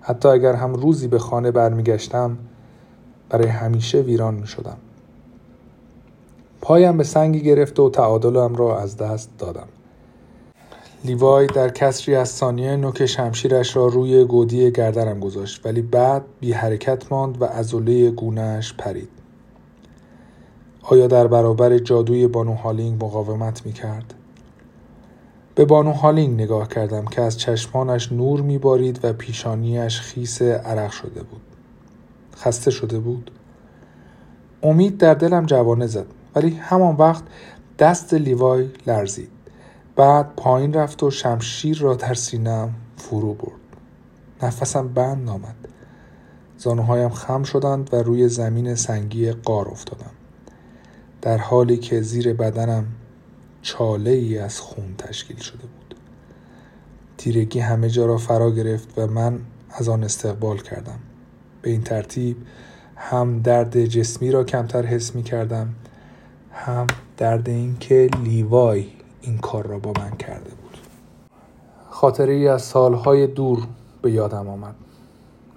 حتی 0.00 0.28
اگر 0.28 0.52
هم 0.52 0.74
روزی 0.74 1.08
به 1.08 1.18
خانه 1.18 1.50
برمیگشتم 1.50 2.38
برای 3.28 3.48
همیشه 3.48 4.00
ویران 4.00 4.34
می‌شدم. 4.34 4.76
پایم 6.64 6.96
به 6.96 7.04
سنگی 7.04 7.40
گرفت 7.40 7.80
و 7.80 7.90
تعادلم 7.90 8.54
را 8.54 8.80
از 8.80 8.96
دست 8.96 9.30
دادم. 9.38 9.68
لیوای 11.04 11.46
در 11.46 11.68
کسری 11.68 12.14
از 12.14 12.28
ثانیه 12.28 12.76
نوک 12.76 13.06
شمشیرش 13.06 13.76
را 13.76 13.86
روی 13.86 14.24
گودی 14.24 14.70
گردنم 14.70 15.20
گذاشت 15.20 15.66
ولی 15.66 15.82
بعد 15.82 16.22
بی 16.40 16.52
حرکت 16.52 17.12
ماند 17.12 17.42
و 17.42 17.44
عضله 17.44 18.10
گونهش 18.10 18.74
پرید. 18.78 19.08
آیا 20.82 21.06
در 21.06 21.26
برابر 21.26 21.78
جادوی 21.78 22.26
بانو 22.26 22.54
هالینگ 22.54 23.04
مقاومت 23.04 23.66
می 23.66 23.72
کرد؟ 23.72 24.14
به 25.54 25.64
بانو 25.64 25.92
هالینگ 25.92 26.40
نگاه 26.40 26.68
کردم 26.68 27.04
که 27.04 27.22
از 27.22 27.38
چشمانش 27.38 28.12
نور 28.12 28.40
می 28.40 28.58
بارید 28.58 29.00
و 29.02 29.12
پیشانیش 29.12 30.00
خیس 30.00 30.42
عرق 30.42 30.90
شده 30.90 31.22
بود. 31.22 31.42
خسته 32.36 32.70
شده 32.70 32.98
بود. 32.98 33.30
امید 34.62 34.98
در 34.98 35.14
دلم 35.14 35.46
جوانه 35.46 35.86
زد. 35.86 36.06
ولی 36.34 36.50
همان 36.50 36.96
وقت 36.96 37.24
دست 37.78 38.14
لیوای 38.14 38.68
لرزید. 38.86 39.30
بعد 39.96 40.36
پایین 40.36 40.72
رفت 40.72 41.02
و 41.02 41.10
شمشیر 41.10 41.78
را 41.78 41.94
در 41.94 42.14
سینم 42.14 42.74
فرو 42.96 43.34
برد. 43.34 43.52
نفسم 44.42 44.88
بند 44.88 45.28
آمد. 45.28 45.54
زانوهایم 46.58 47.08
خم 47.08 47.42
شدند 47.42 47.94
و 47.94 47.96
روی 47.96 48.28
زمین 48.28 48.74
سنگی 48.74 49.32
قار 49.32 49.68
افتادم. 49.68 50.10
در 51.22 51.38
حالی 51.38 51.76
که 51.76 52.00
زیر 52.00 52.32
بدنم 52.32 52.86
چاله 53.62 54.10
ای 54.10 54.38
از 54.38 54.60
خون 54.60 54.94
تشکیل 54.98 55.36
شده 55.36 55.62
بود. 55.62 55.94
تیرگی 57.16 57.60
همه 57.60 57.88
جا 57.88 58.06
را 58.06 58.16
فرا 58.16 58.50
گرفت 58.50 58.98
و 58.98 59.06
من 59.06 59.40
از 59.70 59.88
آن 59.88 60.04
استقبال 60.04 60.58
کردم. 60.58 60.98
به 61.62 61.70
این 61.70 61.82
ترتیب 61.82 62.36
هم 62.96 63.42
درد 63.42 63.84
جسمی 63.84 64.30
را 64.30 64.44
کمتر 64.44 64.86
حس 64.86 65.14
می 65.14 65.22
کردم 65.22 65.68
هم 66.54 66.86
درد 67.16 67.48
اینکه 67.48 68.08
لیوای 68.22 68.86
این 69.20 69.38
کار 69.38 69.66
را 69.66 69.78
با 69.78 69.92
من 70.00 70.10
کرده 70.10 70.50
بود 70.50 70.78
خاطره 71.90 72.32
ای 72.32 72.48
از 72.48 72.62
سالهای 72.62 73.26
دور 73.26 73.66
به 74.02 74.10
یادم 74.12 74.48
آمد 74.48 74.74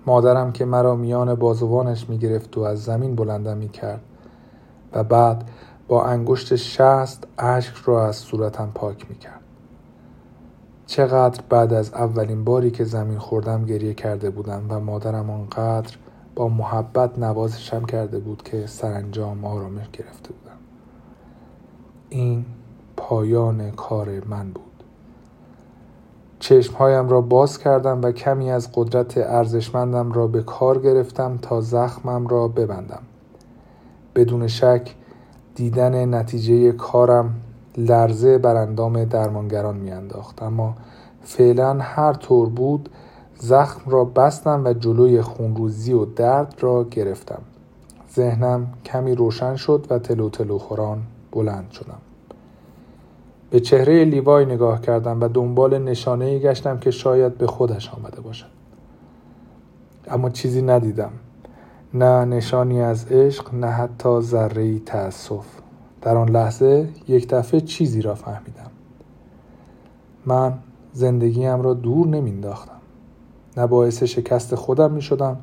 مادرم 0.06 0.52
که 0.52 0.66
مرا 0.66 0.96
میان 0.96 1.36
بازوانش 1.36 2.10
می 2.10 2.18
گرفت 2.18 2.58
و 2.58 2.62
از 2.62 2.84
زمین 2.84 3.16
بلندم 3.16 3.58
می 3.58 3.70
کرد 3.70 4.02
و 4.94 5.04
بعد 5.04 5.44
با 5.88 6.06
انگشت 6.06 6.56
شست 6.56 7.28
اشک 7.38 7.76
را 7.76 8.08
از 8.08 8.16
صورتم 8.16 8.72
پاک 8.76 9.10
می 9.10 9.16
کرد. 9.16 9.42
چقدر 10.86 11.42
بعد 11.50 11.74
از 11.74 11.94
اولین 11.94 12.44
باری 12.44 12.72
که 12.72 12.84
زمین 12.84 13.20
خوردم 13.20 13.66
گریه 13.66 13.94
کرده 13.94 14.30
بودم 14.30 14.66
و 14.70 14.80
مادرم 14.80 15.30
آنقدر 15.30 15.98
با 16.36 16.48
محبت 16.48 17.20
نوازشم 17.20 17.86
کرده 17.86 18.20
بود 18.20 18.44
که 18.44 18.68
سرانجام 18.68 19.46
آرامش 19.46 19.90
گرفته 19.94 20.30
بودم. 20.34 20.57
این 22.10 22.46
پایان 22.98 23.72
کار 23.72 24.08
من 24.26 24.50
بود. 24.52 24.64
چشمهایم 26.40 27.10
را 27.10 27.22
باز 27.22 27.60
کردم 27.60 28.02
و 28.02 28.12
کمی 28.12 28.52
از 28.52 28.70
قدرت 28.74 29.18
ارزشمندم 29.18 30.12
را 30.12 30.28
به 30.28 30.44
کار 30.44 30.80
گرفتم 30.82 31.38
تا 31.42 31.62
زخمم 31.62 32.28
را 32.28 32.48
ببندم. 32.48 33.02
بدون 34.16 34.48
شک 34.48 34.96
دیدن 35.56 36.16
نتیجه 36.16 36.72
کارم 36.72 37.36
لرزه 37.78 38.38
بر 38.38 38.56
اندام 38.56 39.06
درمانگران 39.06 39.78
میانداخت. 39.78 40.44
اما 40.44 40.76
فعلا 41.24 41.74
هر 41.74 42.14
طور 42.14 42.50
بود 42.50 42.90
زخم 43.40 43.92
را 43.92 44.06
بستم 44.06 44.62
و 44.66 44.74
جلوی 44.74 45.22
خونروزی 45.22 45.94
و 45.94 46.06
درد 46.06 46.56
را 46.60 46.84
گرفتم. 46.84 47.42
ذهنم 48.16 48.68
کمی 48.86 49.16
روشن 49.16 49.56
شد 49.56 49.88
و 49.90 50.00
تلو 50.00 50.30
تلو 50.30 50.58
خوران 50.58 51.02
بلند 51.32 51.72
شدم. 51.72 51.98
به 53.50 53.60
چهره 53.60 54.06
لیوای 54.06 54.46
نگاه 54.46 54.82
کردم 54.82 55.22
و 55.22 55.28
دنبال 55.28 55.78
نشانه 55.78 56.26
ای 56.26 56.40
گشتم 56.40 56.78
که 56.78 56.92
شاید 56.92 57.38
به 57.38 57.48
خودش 57.48 57.90
آمده 57.90 58.22
باشد. 58.22 58.48
اما 60.08 60.30
چیزی 60.30 60.62
ندیدم. 60.62 61.12
نه 61.94 62.26
نشانی 62.26 62.82
از 62.82 63.12
عشق 63.12 63.54
نه 63.54 63.68
حتی 63.68 64.22
ذره 64.22 64.80
تأسف. 64.80 65.46
در 66.02 66.18
آن 66.18 66.30
لحظه 66.30 66.90
یک 67.08 67.28
دفعه 67.30 67.62
چیزی 67.62 68.02
را 68.02 68.16
فهمیدم. 68.16 68.72
من 70.26 70.54
زندگیم 70.94 71.62
را 71.62 71.74
دور 71.74 72.08
نمینداختم 72.08 72.78
نه 73.58 73.68
باعث 73.68 74.04
شکست 74.04 74.56
خودم 74.56 74.92
می 74.92 75.02
شدم 75.02 75.38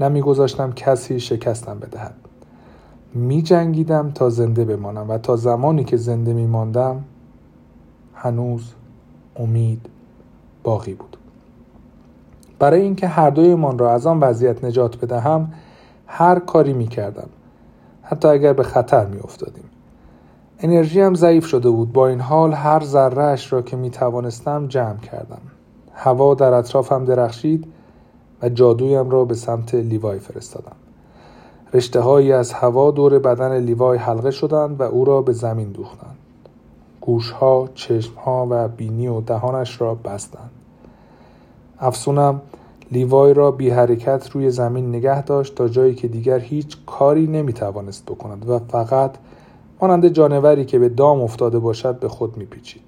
نه 0.00 0.08
می 0.08 0.20
گذاشتم 0.20 0.72
کسی 0.72 1.20
شکستم 1.20 1.78
بدهد. 1.78 2.14
می 3.14 3.42
جنگیدم 3.42 4.10
تا 4.10 4.30
زنده 4.30 4.64
بمانم 4.64 5.10
و 5.10 5.18
تا 5.18 5.36
زمانی 5.36 5.84
که 5.84 5.96
زنده 5.96 6.32
می 6.32 6.46
ماندم 6.46 7.04
هنوز 8.14 8.72
امید 9.36 9.86
باقی 10.62 10.94
بود. 10.94 11.16
برای 12.58 12.80
اینکه 12.80 13.08
هر 13.08 13.30
دویمان 13.30 13.78
را 13.78 13.92
از 13.92 14.06
آن 14.06 14.20
وضعیت 14.20 14.64
نجات 14.64 15.04
بدهم 15.04 15.52
هر 16.06 16.38
کاری 16.38 16.72
می 16.72 16.86
کردم 16.86 17.28
حتی 18.02 18.28
اگر 18.28 18.52
به 18.52 18.62
خطر 18.62 19.06
می 19.06 19.18
افتادیم 19.18 19.64
انرژی 20.58 21.00
هم 21.00 21.14
ضعیف 21.14 21.46
شده 21.46 21.70
بود. 21.70 21.92
با 21.92 22.08
این 22.08 22.20
حال 22.20 22.52
هر 22.52 22.84
ذرهش 22.84 23.52
را 23.52 23.62
که 23.62 23.76
می 23.76 23.90
توانستم 23.90 24.66
جمع 24.66 24.96
کردم. 24.96 25.40
هوا 25.94 26.34
در 26.34 26.52
اطرافم 26.52 27.04
درخشید 27.04 27.66
و 28.42 28.48
جادویم 28.48 29.10
را 29.10 29.24
به 29.24 29.34
سمت 29.34 29.74
لیوای 29.74 30.18
فرستادم. 30.18 30.76
رشته 31.74 32.00
هایی 32.00 32.32
از 32.32 32.52
هوا 32.52 32.90
دور 32.90 33.18
بدن 33.18 33.58
لیوای 33.60 33.98
حلقه 33.98 34.30
شدند 34.30 34.80
و 34.80 34.82
او 34.82 35.04
را 35.04 35.22
به 35.22 35.32
زمین 35.32 35.72
دوختند 35.72 36.16
گوشها، 37.00 37.68
چشمها 37.74 38.46
و 38.50 38.68
بینی 38.68 39.08
و 39.08 39.20
دهانش 39.20 39.80
را 39.80 39.94
بستند. 39.94 40.50
افسونم 41.78 42.40
لیوای 42.92 43.34
را 43.34 43.50
بی 43.50 43.70
حرکت 43.70 44.30
روی 44.30 44.50
زمین 44.50 44.88
نگه 44.88 45.22
داشت 45.22 45.54
تا 45.54 45.68
جایی 45.68 45.94
که 45.94 46.08
دیگر 46.08 46.38
هیچ 46.38 46.76
کاری 46.86 47.26
نمی 47.26 47.52
توانست 47.52 48.04
بکند 48.06 48.48
و 48.48 48.58
فقط 48.58 49.10
مانند 49.80 50.08
جانوری 50.08 50.64
که 50.64 50.78
به 50.78 50.88
دام 50.88 51.20
افتاده 51.20 51.58
باشد 51.58 51.98
به 51.98 52.08
خود 52.08 52.36
میپیچید 52.36 52.82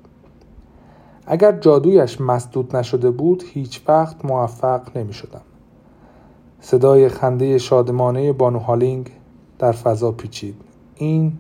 اگر 1.27 1.53
جادویش 1.53 2.21
مسدود 2.21 2.77
نشده 2.77 3.11
بود 3.11 3.45
هیچ 3.53 3.83
وقت 3.89 4.25
موفق 4.25 4.97
نمی 4.97 5.13
شدم. 5.13 5.41
صدای 6.67 7.09
خنده 7.09 7.59
شادمانه 7.59 8.33
بانو 8.33 8.59
هالینگ 8.59 9.11
در 9.59 9.73
فضا 9.73 10.13
پیچید. 10.13 10.55
این 10.95 11.33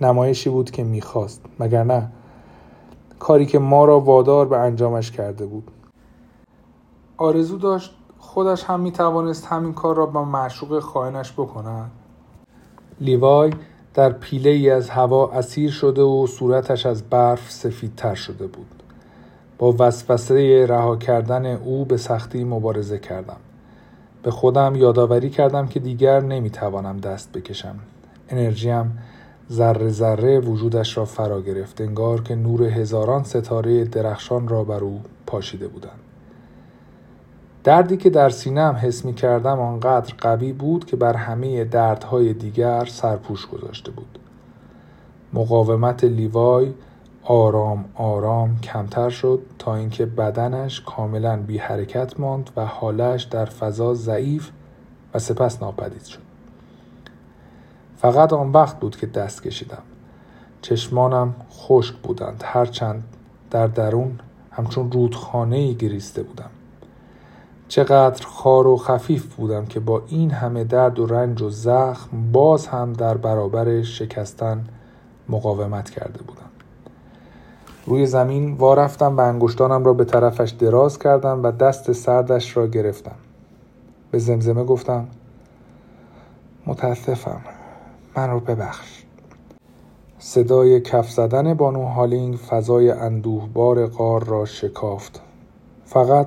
نمایشی 0.00 0.50
بود 0.50 0.70
که 0.70 0.84
می‌خواست 0.84 1.44
مگر 1.60 1.84
نه؟ 1.84 2.08
کاری 3.18 3.46
که 3.46 3.58
ما 3.58 3.84
را 3.84 4.00
وادار 4.00 4.46
به 4.46 4.58
انجامش 4.58 5.10
کرده 5.10 5.46
بود. 5.46 5.70
آرزو 7.16 7.58
داشت 7.58 7.94
خودش 8.18 8.64
هم 8.64 8.80
می‌توانست 8.80 9.46
همین 9.46 9.72
کار 9.72 9.96
را 9.96 10.06
با 10.06 10.24
معشوق 10.24 10.78
خواهنش 10.78 11.32
بکند. 11.32 11.90
لیوای 13.00 13.52
در 13.94 14.12
پیله 14.12 14.50
ای 14.50 14.70
از 14.70 14.90
هوا 14.90 15.30
اسیر 15.30 15.70
شده 15.70 16.02
و 16.02 16.26
صورتش 16.26 16.86
از 16.86 17.02
برف 17.02 17.50
سفیدتر 17.50 18.14
شده 18.14 18.46
بود. 18.46 18.82
با 19.58 19.74
وسوسه 19.78 20.66
رها 20.66 20.96
کردن 20.96 21.46
او 21.46 21.84
به 21.84 21.96
سختی 21.96 22.44
مبارزه 22.44 22.98
کردم. 22.98 23.36
به 24.22 24.30
خودم 24.30 24.76
یادآوری 24.76 25.30
کردم 25.30 25.66
که 25.66 25.80
دیگر 25.80 26.20
نمی‌توانم 26.20 26.98
دست 26.98 27.32
بکشم. 27.32 27.78
انرژیم 28.28 28.98
ذره 29.50 29.88
ذره 29.88 30.40
وجودش 30.40 30.96
را 30.96 31.04
فرا 31.04 31.40
گرفت 31.40 31.80
انگار 31.80 32.22
که 32.22 32.34
نور 32.34 32.62
هزاران 32.62 33.24
ستاره 33.24 33.84
درخشان 33.84 34.48
را 34.48 34.64
بر 34.64 34.80
او 34.80 35.00
پاشیده 35.26 35.68
بودند. 35.68 36.00
دردی 37.64 37.96
که 37.96 38.10
در 38.10 38.30
سینم 38.30 38.74
حس 38.82 39.04
می 39.04 39.14
کردم 39.14 39.60
آنقدر 39.60 40.14
قوی 40.18 40.52
بود 40.52 40.84
که 40.84 40.96
بر 40.96 41.16
همه 41.16 41.64
دردهای 41.64 42.32
دیگر 42.32 42.84
سرپوش 42.84 43.46
گذاشته 43.46 43.90
بود. 43.90 44.18
مقاومت 45.32 46.04
لیوای 46.04 46.72
آرام 47.24 47.84
آرام 47.94 48.60
کمتر 48.60 49.10
شد 49.10 49.40
تا 49.58 49.74
اینکه 49.74 50.06
بدنش 50.06 50.80
کاملا 50.80 51.36
بی 51.36 51.58
حرکت 51.58 52.20
ماند 52.20 52.50
و 52.56 52.66
حالش 52.66 53.22
در 53.22 53.44
فضا 53.44 53.94
ضعیف 53.94 54.50
و 55.14 55.18
سپس 55.18 55.62
ناپدید 55.62 56.04
شد. 56.04 56.20
فقط 57.96 58.32
آن 58.32 58.52
وقت 58.52 58.80
بود 58.80 58.96
که 58.96 59.06
دست 59.06 59.42
کشیدم. 59.42 59.82
چشمانم 60.62 61.34
خشک 61.50 61.94
بودند 61.94 62.42
هرچند 62.46 63.04
در 63.50 63.66
درون 63.66 64.18
همچون 64.50 64.92
رودخانه 64.92 65.56
ای 65.56 65.74
گریسته 65.74 66.22
بودم. 66.22 66.50
چقدر 67.68 68.26
خار 68.26 68.66
و 68.66 68.76
خفیف 68.76 69.34
بودم 69.34 69.66
که 69.66 69.80
با 69.80 70.02
این 70.08 70.30
همه 70.30 70.64
درد 70.64 70.98
و 70.98 71.06
رنج 71.06 71.42
و 71.42 71.50
زخم 71.50 72.32
باز 72.32 72.66
هم 72.66 72.92
در 72.92 73.16
برابر 73.16 73.82
شکستن 73.82 74.64
مقاومت 75.28 75.90
کرده 75.90 76.22
بودم. 76.22 76.41
روی 77.86 78.06
زمین 78.06 78.52
وارفتم 78.52 79.16
و 79.16 79.20
انگشتانم 79.20 79.84
را 79.84 79.92
به 79.92 80.04
طرفش 80.04 80.50
دراز 80.50 80.98
کردم 80.98 81.42
و 81.42 81.50
دست 81.50 81.92
سردش 81.92 82.56
را 82.56 82.66
گرفتم. 82.66 83.14
به 84.10 84.18
زمزمه 84.18 84.64
گفتم 84.64 85.08
متاسفم 86.66 87.40
من 88.16 88.30
رو 88.30 88.40
ببخش. 88.40 89.02
صدای 90.18 90.80
کف 90.80 91.10
زدن 91.10 91.54
بانو 91.54 91.84
هالینگ 91.84 92.36
فضای 92.36 92.90
اندوهبار 92.90 93.86
غار 93.86 94.24
را 94.24 94.44
شکافت. 94.44 95.20
فقط 95.84 96.26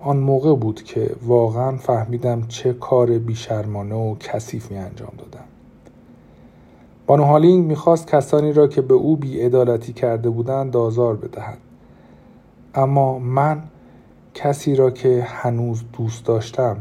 آن 0.00 0.16
موقع 0.16 0.54
بود 0.54 0.82
که 0.82 1.16
واقعا 1.22 1.76
فهمیدم 1.76 2.46
چه 2.48 2.72
کار 2.72 3.18
بیشرمانه 3.18 3.94
و 3.94 4.16
کثیفی 4.20 4.76
انجام 4.76 5.12
دادم. 5.18 5.44
بانو 7.06 7.24
هالینگ 7.24 7.66
می‌خواست 7.66 8.06
کسانی 8.06 8.52
را 8.52 8.66
که 8.66 8.80
به 8.80 8.94
او 8.94 9.16
بیعدالتی 9.16 9.92
کرده 9.92 10.30
بودند 10.30 10.72
دازار 10.72 11.16
بدهد. 11.16 11.58
اما 12.74 13.18
من 13.18 13.62
کسی 14.34 14.76
را 14.76 14.90
که 14.90 15.22
هنوز 15.28 15.84
دوست 15.92 16.26
داشتم 16.26 16.76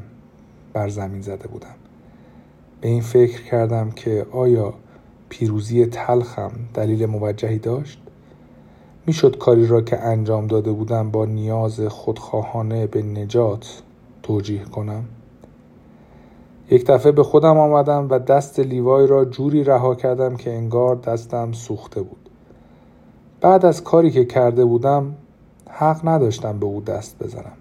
بر 0.74 0.90
زمین 0.90 1.22
زده 1.22 1.48
بودم. 1.48 1.76
به 2.82 2.88
این 2.88 3.02
فکر 3.02 3.44
کردم 3.44 3.92
که 3.92 4.26
آیا 4.32 4.74
پیروزی 5.30 5.86
تلخم 5.86 6.52
دلیل 6.74 7.06
موجهی 7.06 7.60
داشت؟ 7.60 8.00
می‌شد 9.06 9.38
کاری 9.38 9.68
را 9.68 9.82
که 9.82 10.00
انجام 10.00 10.48
داده 10.48 10.72
بودم 10.72 11.12
با 11.12 11.26
نیاز 11.26 11.82
خودخواهانه 11.82 12.88
به 12.88 13.02
نجات 13.02 13.82
توجیه 14.24 14.64
کنم؟ 14.64 15.06
یک 16.72 16.86
دفعه 16.86 17.12
به 17.12 17.24
خودم 17.24 17.58
آمدم 17.58 18.08
و 18.10 18.20
دست 18.20 18.60
لیوای 18.60 19.08
را 19.08 19.26
جوری 19.26 19.64
رها 19.64 19.96
کردم 19.96 20.36
که 20.36 20.54
انگار 20.54 20.96
دستم 20.96 21.52
سوخته 21.52 22.02
بود. 22.02 22.30
بعد 23.42 23.66
از 23.66 23.84
کاری 23.84 24.12
که 24.12 24.26
کرده 24.26 24.66
بودم 24.66 25.16
حق 25.70 26.08
نداشتم 26.08 26.60
به 26.60 26.66
او 26.66 26.82
دست 26.82 27.24
بزنم. 27.24 27.58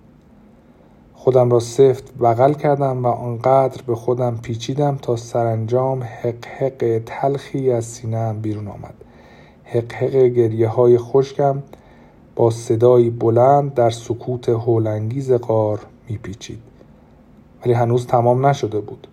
خودم 1.15 1.51
را 1.51 1.61
سفت 1.61 2.19
بغل 2.19 2.53
کردم 2.53 3.05
و 3.05 3.09
آنقدر 3.09 3.83
به 3.87 3.95
خودم 3.95 4.38
پیچیدم 4.43 4.97
تا 5.03 5.17
سرانجام 5.17 6.03
حق 6.03 6.47
حق 6.47 7.03
تلخی 7.07 7.71
از 7.71 7.85
سینهام 7.85 8.41
بیرون 8.41 8.69
آمد. 8.69 8.95
حق 9.65 10.05
گریه 10.15 10.69
های 10.69 10.99
خشکم 10.99 11.62
با 12.37 12.51
صدایی 12.51 13.11
بلند 13.11 13.75
در 13.75 13.91
سکوت 13.91 14.49
هولانگیز 14.49 15.33
غار 15.33 15.81
میپیچید. 16.09 16.72
ولی 17.64 17.72
هنوز 17.72 18.07
تمام 18.07 18.46
نشده 18.46 18.81
بود. 18.81 19.07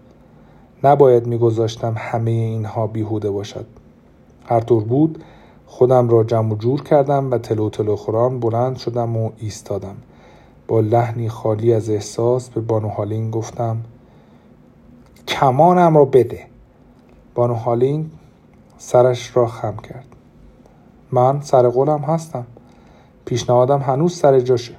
نباید 0.83 1.27
میگذاشتم 1.27 1.95
همه 1.97 2.31
اینها 2.31 2.87
بیهوده 2.87 3.31
باشد. 3.31 3.65
هر 4.45 4.59
طور 4.59 4.83
بود 4.83 5.23
خودم 5.65 6.09
را 6.09 6.23
جمع 6.23 6.55
جور 6.55 6.83
کردم 6.83 7.31
و 7.31 7.37
تلو 7.37 7.69
تلو 7.69 7.95
خوران 7.95 8.39
بلند 8.39 8.77
شدم 8.77 9.17
و 9.17 9.31
ایستادم. 9.37 9.95
با 10.67 10.79
لحنی 10.79 11.29
خالی 11.29 11.73
از 11.73 11.89
احساس 11.89 12.49
به 12.49 12.61
بانو 12.61 12.87
هالینگ 12.87 13.33
گفتم 13.33 13.77
کمانم 15.27 15.97
را 15.97 16.05
بده. 16.05 16.45
بانو 17.35 17.53
هالینگ 17.53 18.05
سرش 18.77 19.37
را 19.37 19.47
خم 19.47 19.77
کرد. 19.77 20.05
من 21.11 21.41
سر 21.41 21.69
قولم 21.69 21.99
هستم. 21.99 22.45
پیشنهادم 23.25 23.79
هنوز 23.79 24.17
سر 24.17 24.39
جاشه. 24.39 24.75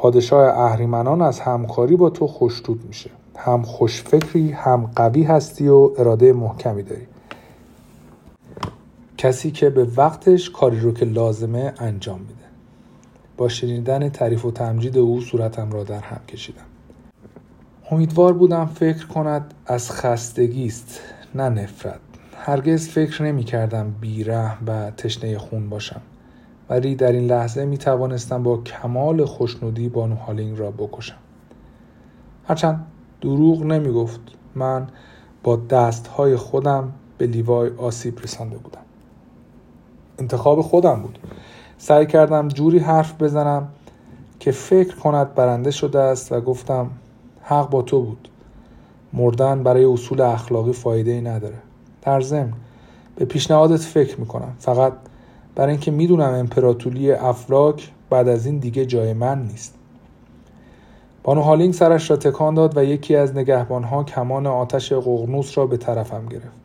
پادشاه 0.00 0.58
اهریمنان 0.58 1.22
از 1.22 1.40
همکاری 1.40 1.96
با 1.96 2.10
تو 2.10 2.26
خوشتود 2.26 2.84
میشه. 2.84 3.10
هم 3.36 3.62
خوشفکری 3.62 4.50
هم 4.50 4.90
قوی 4.96 5.22
هستی 5.22 5.68
و 5.68 5.90
اراده 5.98 6.32
محکمی 6.32 6.82
داری. 6.82 7.06
کسی 9.18 9.50
که 9.50 9.70
به 9.70 9.84
وقتش 9.96 10.50
کاری 10.50 10.80
رو 10.80 10.92
که 10.92 11.04
لازمه 11.04 11.74
انجام 11.78 12.20
میده. 12.20 12.34
با 13.36 13.48
شنیدن 13.48 14.08
تعریف 14.08 14.44
و 14.44 14.50
تمجید 14.50 14.98
او 14.98 15.20
صورتم 15.20 15.72
را 15.72 15.84
در 15.84 16.00
هم 16.00 16.20
کشیدم. 16.28 16.66
امیدوار 17.90 18.32
بودم 18.32 18.66
فکر 18.66 19.06
کند 19.06 19.54
از 19.66 19.90
خستگی 19.90 20.66
است 20.66 21.00
نه 21.34 21.48
نفرت. 21.48 22.00
هرگز 22.36 22.88
فکر 22.88 23.22
نمی 23.22 23.44
کردم 23.44 23.94
بیره 24.00 24.64
و 24.66 24.90
تشنه 24.90 25.38
خون 25.38 25.68
باشم. 25.68 26.00
ولی 26.70 26.94
در 26.94 27.12
این 27.12 27.26
لحظه 27.26 27.64
می 27.64 27.78
توانستم 27.78 28.42
با 28.42 28.56
کمال 28.56 29.24
خوشنودی 29.24 29.88
بانو 29.88 30.14
هالینگ 30.14 30.58
را 30.58 30.70
بکشم. 30.70 31.16
هرچند 32.48 32.86
دروغ 33.20 33.62
نمی 33.62 33.92
گفت 33.92 34.20
من 34.54 34.86
با 35.42 35.56
دستهای 35.56 36.36
خودم 36.36 36.92
به 37.18 37.26
لیوای 37.26 37.70
آسیب 37.76 38.20
رسانده 38.20 38.58
بودم. 38.58 38.80
انتخاب 40.18 40.60
خودم 40.60 41.02
بود. 41.02 41.18
سعی 41.78 42.06
کردم 42.06 42.48
جوری 42.48 42.78
حرف 42.78 43.22
بزنم 43.22 43.68
که 44.40 44.50
فکر 44.50 44.96
کند 44.96 45.34
برنده 45.34 45.70
شده 45.70 46.00
است 46.00 46.32
و 46.32 46.40
گفتم 46.40 46.90
حق 47.42 47.70
با 47.70 47.82
تو 47.82 48.00
بود. 48.02 48.28
مردن 49.12 49.62
برای 49.62 49.84
اصول 49.84 50.20
اخلاقی 50.20 50.72
فایده 50.72 51.10
ای 51.10 51.20
نداره. 51.20 51.58
در 52.02 52.20
ضمن 52.20 52.52
به 53.16 53.24
پیشنهادت 53.24 53.80
فکر 53.80 54.20
می‌کنم 54.20 54.52
فقط 54.58 54.92
برای 55.54 55.70
اینکه 55.70 55.90
می‌دونم 55.90 56.34
امپراتوری 56.34 57.12
افلاک 57.12 57.90
بعد 58.10 58.28
از 58.28 58.46
این 58.46 58.58
دیگه 58.58 58.86
جای 58.86 59.12
من 59.12 59.42
نیست. 59.42 59.74
بانو 61.22 61.40
هالینگ 61.40 61.74
سرش 61.74 62.10
را 62.10 62.16
تکان 62.16 62.54
داد 62.54 62.76
و 62.76 62.84
یکی 62.84 63.16
از 63.16 63.36
نگهبانها 63.36 64.04
کمان 64.04 64.46
آتش 64.46 64.92
قغنوس 64.92 65.58
را 65.58 65.66
به 65.66 65.76
طرفم 65.76 66.26
گرفت. 66.26 66.60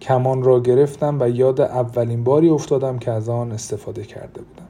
کمان 0.00 0.42
را 0.42 0.60
گرفتم 0.60 1.16
و 1.20 1.28
یاد 1.28 1.60
اولین 1.60 2.24
باری 2.24 2.48
افتادم 2.48 2.98
که 2.98 3.10
از 3.10 3.28
آن 3.28 3.52
استفاده 3.52 4.02
کرده 4.04 4.40
بودم. 4.42 4.68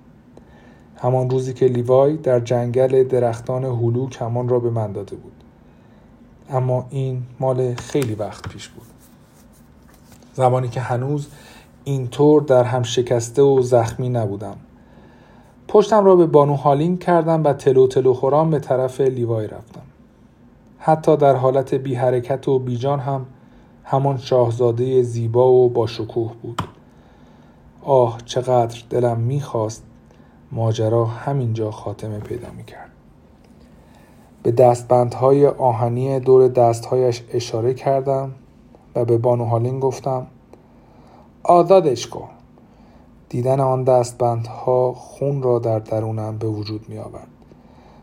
همان 0.97 1.31
روزی 1.31 1.55
که 1.55 1.67
لیوای 1.67 2.17
در 2.17 2.41
جنگل 2.41 3.05
درختان 3.05 3.65
هلو 3.65 4.09
کمان 4.09 4.49
را 4.49 4.59
به 4.59 4.71
من 4.71 4.93
داده 4.93 5.17
بود. 5.17 5.33
اما 6.51 6.87
این 6.91 7.23
مال 7.41 7.75
خیلی 7.75 8.15
وقت 8.15 8.49
پیش 8.49 8.69
بود. 8.69 8.87
زمانی 10.35 10.69
که 10.69 10.81
هنوز 10.81 11.29
اینطور 11.85 12.43
در 12.43 12.65
هم 12.65 12.83
شکسته 12.83 13.43
و 13.43 13.63
زخمی 13.63 14.09
نبودم. 14.09 14.57
پشتم 15.69 16.05
را 16.05 16.17
به 16.17 16.27
بانو 16.27 16.55
هالینگ 16.55 16.99
کردم 16.99 17.45
و 17.45 17.53
تلو 17.53 17.87
تلو 17.87 18.15
خوران 18.15 18.51
به 18.51 18.59
طرف 18.59 19.01
لیوای 19.01 19.47
رفتم. 19.47 19.83
حتی 20.79 21.17
در 21.17 21.37
حالت 21.37 21.75
بی 21.75 21.95
حرکت 21.95 22.49
و 22.49 22.59
بیجان 22.59 23.01
هم 23.01 23.27
همان 23.85 24.19
شاهزاده 24.19 25.03
زیبا 25.03 25.49
و 25.49 25.69
با 25.69 25.87
شکوه 25.87 26.33
بود. 26.43 26.63
آه 27.83 28.19
چقدر 28.25 28.83
دلم 28.91 29.21
می‌خواست 29.21 29.83
ماجرا 30.53 31.05
همینجا 31.05 31.71
خاتمه 31.71 32.19
پیدا 32.19 32.49
می‌کرد. 32.57 32.91
به 34.43 34.53
دستبندهای 34.53 35.47
آهنی 35.47 36.21
دور 36.21 36.49
دستهایش 36.49 37.23
اشاره 37.33 37.75
کردم 37.75 38.31
و 38.95 39.05
به 39.05 39.19
بانو 39.19 39.45
هالین 39.45 39.81
گفتم 39.81 40.27
آزادش 41.43 42.07
کن 42.07 42.29
دیدن 43.29 43.61
آن 43.61 43.85
دستبندها 43.85 44.93
خون 44.93 45.43
را 45.43 45.59
در 45.59 45.79
درونم 45.79 46.39
به 46.39 46.47
وجود 46.47 46.89
می 46.89 46.99
آورد. 46.99 47.29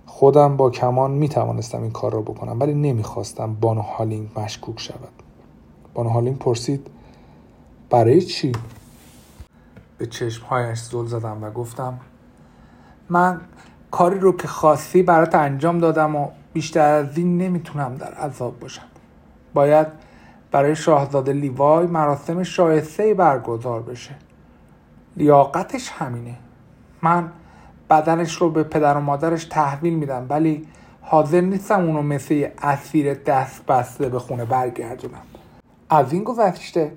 خودم 0.06 0.58
با 0.58 0.70
کمان 0.70 1.12
می 1.12 1.30
توانستم 1.30 1.82
این 1.82 1.92
کار 1.92 2.14
را 2.14 2.22
بکنم 2.22 2.60
ولی 2.60 2.74
نمی‌خواستم 2.74 3.54
بانو 3.54 3.82
هالینگ 3.82 4.30
مشکوک 4.40 4.80
شود 4.80 5.24
بانو 5.94 6.10
هالینگ 6.10 6.38
پرسید 6.38 6.88
برای 7.90 8.22
چی؟ 8.22 8.52
به 9.98 10.06
چشمهایش 10.06 10.80
زل 10.80 11.06
زدم 11.06 11.44
و 11.44 11.52
گفتم 11.52 12.00
من 13.10 13.42
کاری 13.92 14.20
رو 14.20 14.38
که 14.38 14.48
خاصی 14.48 15.04
برات 15.04 15.36
انجام 15.36 15.80
دادم 15.80 16.16
و 16.16 16.28
بیشتر 16.54 16.94
از 16.94 17.18
این 17.18 17.38
نمی‌تونم 17.38 17.96
در 17.96 18.14
عذاب 18.14 18.60
باشم 18.60 18.86
باید 19.54 19.88
برای 20.52 20.76
شاهزاده 20.76 21.34
لیوای 21.34 21.86
مراسم 21.86 22.44
شایسته 22.44 23.14
برگزار 23.14 23.82
بشه. 23.82 24.16
لیاقتش 25.18 25.90
همینه. 25.90 26.36
من 27.02 27.32
بدنش 27.90 28.34
رو 28.34 28.50
به 28.50 28.64
پدر 28.64 28.98
و 28.98 29.00
مادرش 29.00 29.46
تحویل 29.46 29.94
میدم 29.94 30.26
ولی 30.30 30.68
حاضر 31.02 31.42
نیستم 31.42 31.86
اونو 31.86 32.02
مثل 32.02 32.48
اسیر 32.62 33.14
دست 33.14 33.66
بسته 33.66 34.10
به 34.10 34.20
خونه 34.20 34.46
برگردونم. 34.46 35.22
از 35.90 36.14
این 36.14 36.24
گذشته 36.24 36.92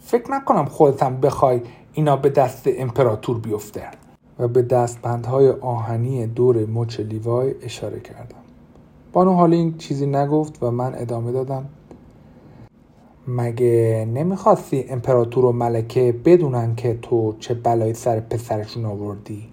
فکر 0.00 0.30
نکنم 0.30 0.64
خودتم 0.64 1.16
بخوای 1.16 1.60
اینا 1.92 2.16
به 2.16 2.28
دست 2.28 2.62
امپراتور 2.66 3.38
بیفته. 3.38 3.88
و 4.38 4.48
به 4.48 4.62
دستبندهای 4.62 5.50
آهنی 5.50 6.26
دور 6.26 6.66
مچ 6.66 7.00
لیوای 7.00 7.54
اشاره 7.62 8.00
کردم. 8.00 8.36
بانو 9.12 9.34
هالینگ 9.34 9.76
چیزی 9.76 10.06
نگفت 10.06 10.62
و 10.62 10.70
من 10.70 10.94
ادامه 10.94 11.32
دادم. 11.32 11.64
مگه 13.28 14.08
نمی‌خواستی 14.14 14.84
امپراتور 14.88 15.44
و 15.44 15.52
ملکه 15.52 16.14
بدونن 16.24 16.74
که 16.74 16.98
تو 17.02 17.34
چه 17.38 17.54
بلایی 17.54 17.94
سر 17.94 18.20
پسرشون 18.20 18.84
آوردی؟ 18.84 19.48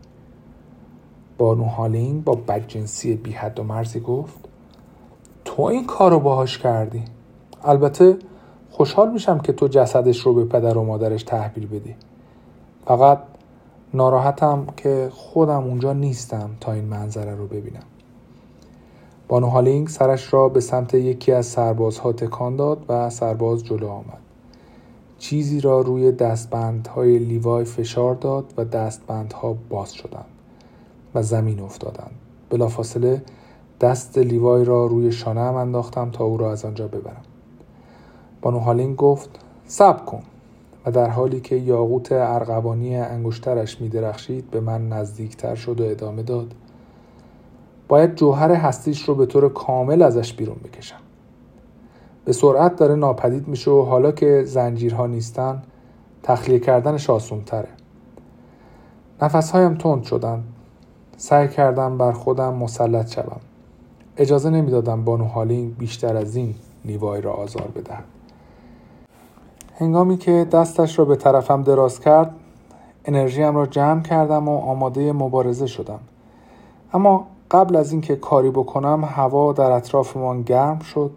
بانو 1.38 1.64
هالینگ 1.64 2.24
با 2.24 2.36
بدجنسی 2.36 3.16
بی 3.16 3.32
حد 3.32 3.60
و 3.60 3.64
مرزی 3.64 4.00
گفت 4.00 4.40
تو 5.46 5.64
این 5.64 5.86
کارو 5.86 6.20
باهاش 6.20 6.58
کردی. 6.58 7.04
البته 7.64 8.18
خوشحال 8.72 9.12
میشم 9.12 9.40
که 9.40 9.54
تو 9.54 9.68
جسدش 9.68 10.20
رو 10.20 10.34
به 10.34 10.46
پدر 10.46 10.78
و 10.78 10.84
مادرش 10.84 11.24
تحویل 11.24 11.68
بدی. 11.68 11.96
فقط 12.86 13.20
ناراحتم 13.94 14.68
که 14.78 15.10
خودم 15.12 15.64
اونجا 15.64 15.94
نیستم 15.94 16.50
تا 16.60 16.72
این 16.72 16.86
منظره 16.86 17.36
رو 17.36 17.48
ببینم. 17.48 17.84
بانو 19.32 19.48
هالینگ 19.48 19.88
سرش 19.88 20.34
را 20.34 20.50
به 20.50 20.60
سمت 20.60 20.94
یکی 20.94 21.32
از 21.32 21.46
سربازها 21.46 22.14
تکان 22.14 22.56
داد 22.56 22.86
و 22.90 23.10
سرباز 23.10 23.64
جلو 23.64 23.88
آمد. 23.88 24.20
چیزی 25.20 25.62
را 25.62 25.82
روی 25.82 26.12
دستبندهای 26.12 27.20
لیوای 27.20 27.66
فشار 27.66 28.16
داد 28.16 28.54
و 28.58 28.66
دستبندها 28.66 29.56
باز 29.70 29.94
شدند 29.94 30.26
و 31.16 31.24
زمین 31.24 31.60
افتادند. 31.60 32.12
بلافاصله 32.50 33.22
دست 33.82 34.18
لیوای 34.18 34.66
را 34.66 34.86
روی 34.86 35.12
شانه 35.12 35.42
انداختم 35.42 36.12
تا 36.12 36.24
او 36.24 36.38
را 36.38 36.52
از 36.52 36.66
آنجا 36.66 36.88
ببرم. 36.88 37.24
بانو 38.42 38.60
هالینگ 38.60 38.96
گفت 38.96 39.30
صبر 39.66 40.06
کن. 40.06 40.24
و 40.86 40.92
در 40.92 41.10
حالی 41.10 41.40
که 41.40 41.56
یاقوت 41.56 42.12
ارغوانی 42.12 42.96
انگشترش 42.96 43.82
می 43.82 43.90
درخشید 43.90 44.52
به 44.52 44.60
من 44.60 44.90
نزدیکتر 44.90 45.56
شد 45.56 45.82
و 45.82 45.84
ادامه 45.84 46.24
داد. 46.24 46.54
باید 47.92 48.16
جوهر 48.16 48.52
هستیش 48.52 49.04
رو 49.04 49.16
به 49.16 49.26
طور 49.26 49.50
کامل 49.50 50.02
ازش 50.02 50.34
بیرون 50.34 50.56
بکشم 50.64 51.00
به 52.26 52.34
سرعت 52.34 52.76
داره 52.76 52.96
ناپدید 52.96 53.48
میشه 53.48 53.72
و 53.72 53.82
حالا 53.82 54.12
که 54.12 54.44
زنجیرها 54.46 55.08
نیستن 55.08 55.62
تخلیه 56.24 56.60
کردنش 56.60 57.10
آسون 57.10 57.42
تره 57.42 57.68
نفسهایم 59.22 59.76
تند 59.76 60.04
شدن. 60.04 60.44
سعی 61.18 61.48
کردم 61.48 61.98
بر 61.98 62.12
خودم 62.12 62.54
مسلط 62.54 63.14
شوم. 63.14 63.40
اجازه 64.18 64.50
نمی‌دادم 64.50 65.04
بانو 65.04 65.26
هالینگ 65.26 65.78
بیشتر 65.78 66.18
از 66.18 66.36
این 66.36 66.56
لیوای 66.86 67.22
را 67.22 67.34
آزار 67.34 67.68
بدهد. 67.76 68.04
هنگامی 69.78 70.18
که 70.18 70.48
دستش 70.52 71.00
را 71.00 71.06
به 71.06 71.16
طرفم 71.16 71.64
دراز 71.64 72.00
کرد 72.00 72.36
انرژیم 73.06 73.56
را 73.56 73.66
جمع 73.66 74.02
کردم 74.02 74.48
و 74.48 74.58
آماده 74.58 75.14
مبارزه 75.14 75.68
شدم. 75.68 76.00
اما 76.94 77.31
قبل 77.52 77.76
از 77.76 77.92
اینکه 77.92 78.16
کاری 78.16 78.50
بکنم 78.50 79.04
هوا 79.06 79.54
در 79.54 79.72
اطرافمان 79.72 80.42
گرم 80.42 80.80
شد 80.80 81.12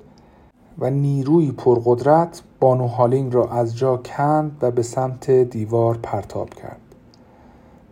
و 0.79 0.91
نیروی 0.91 1.53
پرقدرت 1.53 2.43
بانو 2.61 2.87
هالینگ 2.87 3.35
را 3.35 3.49
از 3.49 3.77
جا 3.77 3.97
کند 3.97 4.59
و 4.63 4.71
به 4.71 4.83
سمت 4.83 5.31
دیوار 5.31 5.99
پرتاب 6.03 6.51
کرد 6.51 6.81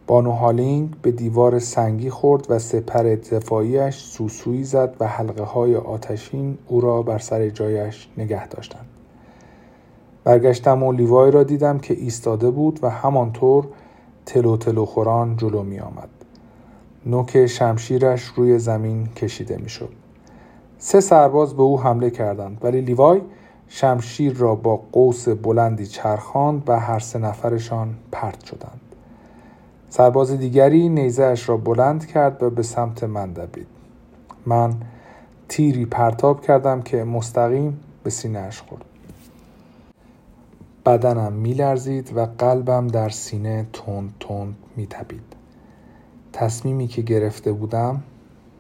بانو 0.06 0.30
هالینگ 0.30 0.94
به 1.02 1.10
دیوار 1.10 1.58
سنگی 1.58 2.10
خورد 2.10 2.46
و 2.48 2.58
سپر 2.58 3.02
دفاعیش 3.02 3.96
سوسویی 3.96 4.64
زد 4.64 4.96
و 5.00 5.06
حلقه 5.06 5.42
های 5.42 5.76
آتشین 5.76 6.58
او 6.68 6.80
را 6.80 7.02
بر 7.02 7.18
سر 7.18 7.48
جایش 7.48 8.08
نگه 8.18 8.48
داشتند 8.48 8.86
برگشتم 10.24 10.82
و 10.82 10.92
لیوای 10.92 11.30
را 11.30 11.42
دیدم 11.42 11.78
که 11.78 11.94
ایستاده 11.94 12.50
بود 12.50 12.78
و 12.82 12.90
همانطور 12.90 13.66
تلو 14.26 14.56
تلو 14.56 14.84
خوران 14.84 15.36
جلو 15.36 15.62
می 15.62 15.80
آمد. 15.80 16.08
نوک 17.06 17.46
شمشیرش 17.46 18.24
روی 18.24 18.58
زمین 18.58 19.06
کشیده 19.06 19.56
می 19.56 19.68
شد. 19.68 19.88
سه 20.78 21.00
سرباز 21.00 21.54
به 21.54 21.62
او 21.62 21.80
حمله 21.80 22.10
کردند 22.10 22.58
ولی 22.62 22.80
لیوای 22.80 23.20
شمشیر 23.68 24.34
را 24.34 24.54
با 24.54 24.76
قوس 24.92 25.28
بلندی 25.28 25.86
چرخاند 25.86 26.62
و 26.66 26.80
هر 26.80 26.98
سه 26.98 27.18
نفرشان 27.18 27.94
پرت 28.12 28.44
شدند. 28.44 28.80
سرباز 29.88 30.30
دیگری 30.30 30.88
نیزهش 30.88 31.48
را 31.48 31.56
بلند 31.56 32.06
کرد 32.06 32.42
و 32.42 32.50
به 32.50 32.62
سمت 32.62 33.04
من 33.04 33.32
دوید. 33.32 33.66
من 34.46 34.74
تیری 35.48 35.86
پرتاب 35.86 36.40
کردم 36.40 36.82
که 36.82 37.04
مستقیم 37.04 37.80
به 38.04 38.10
سینهاش 38.10 38.62
خورد. 38.62 38.84
بدنم 40.86 41.32
میلرزید 41.32 42.16
و 42.16 42.26
قلبم 42.38 42.86
در 42.86 43.08
سینه 43.08 43.66
تند 43.72 44.14
تند 44.20 44.56
میتپید 44.76 45.41
تصمیمی 46.32 46.86
که 46.86 47.02
گرفته 47.02 47.52
بودم 47.52 48.02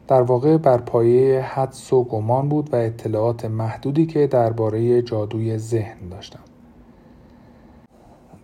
در 0.08 0.22
واقع 0.22 0.56
بر 0.56 0.78
پایه 0.78 1.40
حدس 1.40 1.92
و 1.92 2.04
گمان 2.04 2.48
بود 2.48 2.72
و 2.72 2.76
اطلاعات 2.76 3.44
محدودی 3.44 4.06
که 4.06 4.26
درباره 4.26 5.02
جادوی 5.02 5.58
ذهن 5.58 6.08
داشتم. 6.10 6.40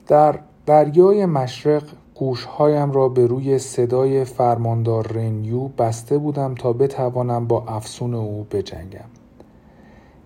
در 0.07 0.39
دریای 0.67 1.27
مشرق 1.27 1.83
گوشهایم 2.15 2.93
را 2.93 3.09
به 3.09 3.27
روی 3.27 3.59
صدای 3.59 4.25
فرماندار 4.25 5.07
رنیو 5.07 5.69
بسته 5.69 6.19
بودم 6.19 6.55
تا 6.55 6.73
بتوانم 6.73 7.47
با 7.47 7.65
افسون 7.69 8.15
او 8.15 8.47
بجنگم. 8.51 9.09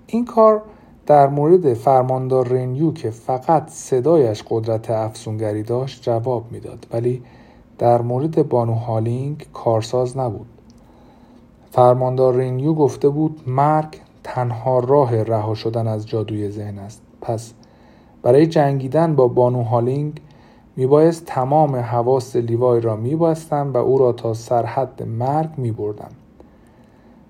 این 0.07 0.25
کار 0.25 0.63
در 1.07 1.29
مورد 1.29 1.75
فرماندار 1.75 2.49
رنیو 2.49 2.93
که 2.93 3.11
فقط 3.11 3.69
صدایش 3.69 4.45
قدرت 4.51 4.91
افسونگری 4.91 5.63
داشت 5.63 6.03
جواب 6.03 6.53
می‌داد 6.53 6.87
ولی 6.93 7.23
در 7.83 8.03
مورد 8.03 8.49
بانو 8.49 8.75
هالینگ 8.75 9.47
کارساز 9.53 10.19
نبود. 10.19 10.47
فرماندار 11.71 12.35
رنیو 12.35 12.75
گفته 12.75 13.09
بود 13.09 13.41
مرگ 13.47 14.01
تنها 14.25 14.79
راه 14.79 15.23
رها 15.23 15.55
شدن 15.55 15.87
از 15.87 16.09
جادوی 16.09 16.51
ذهن 16.51 16.79
است. 16.79 17.03
پس 17.21 17.53
برای 18.23 18.47
جنگیدن 18.47 19.17
با 19.17 19.29
بانو 19.29 19.63
هالینگ 19.63 20.21
میبایست 20.77 21.27
تمام 21.27 21.77
حواس 21.77 22.37
لیوای 22.37 22.81
را 22.81 22.97
میبستم 22.97 23.73
و 23.73 23.77
او 23.77 23.99
را 23.99 24.13
تا 24.13 24.35
سرحد 24.35 25.03
مرگ 25.03 25.51
میبردم 25.57 26.11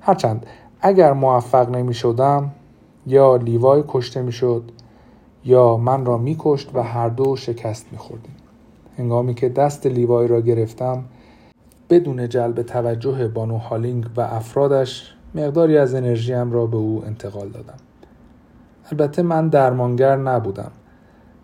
هرچند 0.00 0.46
اگر 0.80 1.12
موفق 1.12 1.70
نمی 1.70 1.94
شدم 1.94 2.50
یا 3.06 3.36
لیوای 3.36 3.84
کشته 3.88 4.22
می‌شد 4.22 4.62
یا 5.44 5.76
من 5.76 6.04
را 6.04 6.18
میکشت 6.18 6.70
و 6.74 6.82
هر 6.82 7.08
دو 7.08 7.36
شکست 7.36 7.86
میخوردیم. 7.92 8.41
هنگامی 8.98 9.34
که 9.34 9.48
دست 9.48 9.86
لیوای 9.86 10.28
را 10.28 10.40
گرفتم 10.40 11.04
بدون 11.90 12.28
جلب 12.28 12.62
توجه 12.62 13.28
بانو 13.28 13.58
هالینگ 13.58 14.06
و 14.16 14.20
افرادش 14.20 15.14
مقداری 15.34 15.78
از 15.78 15.94
انرژیم 15.94 16.52
را 16.52 16.66
به 16.66 16.76
او 16.76 17.02
انتقال 17.06 17.48
دادم 17.48 17.76
البته 18.92 19.22
من 19.22 19.48
درمانگر 19.48 20.16
نبودم 20.16 20.70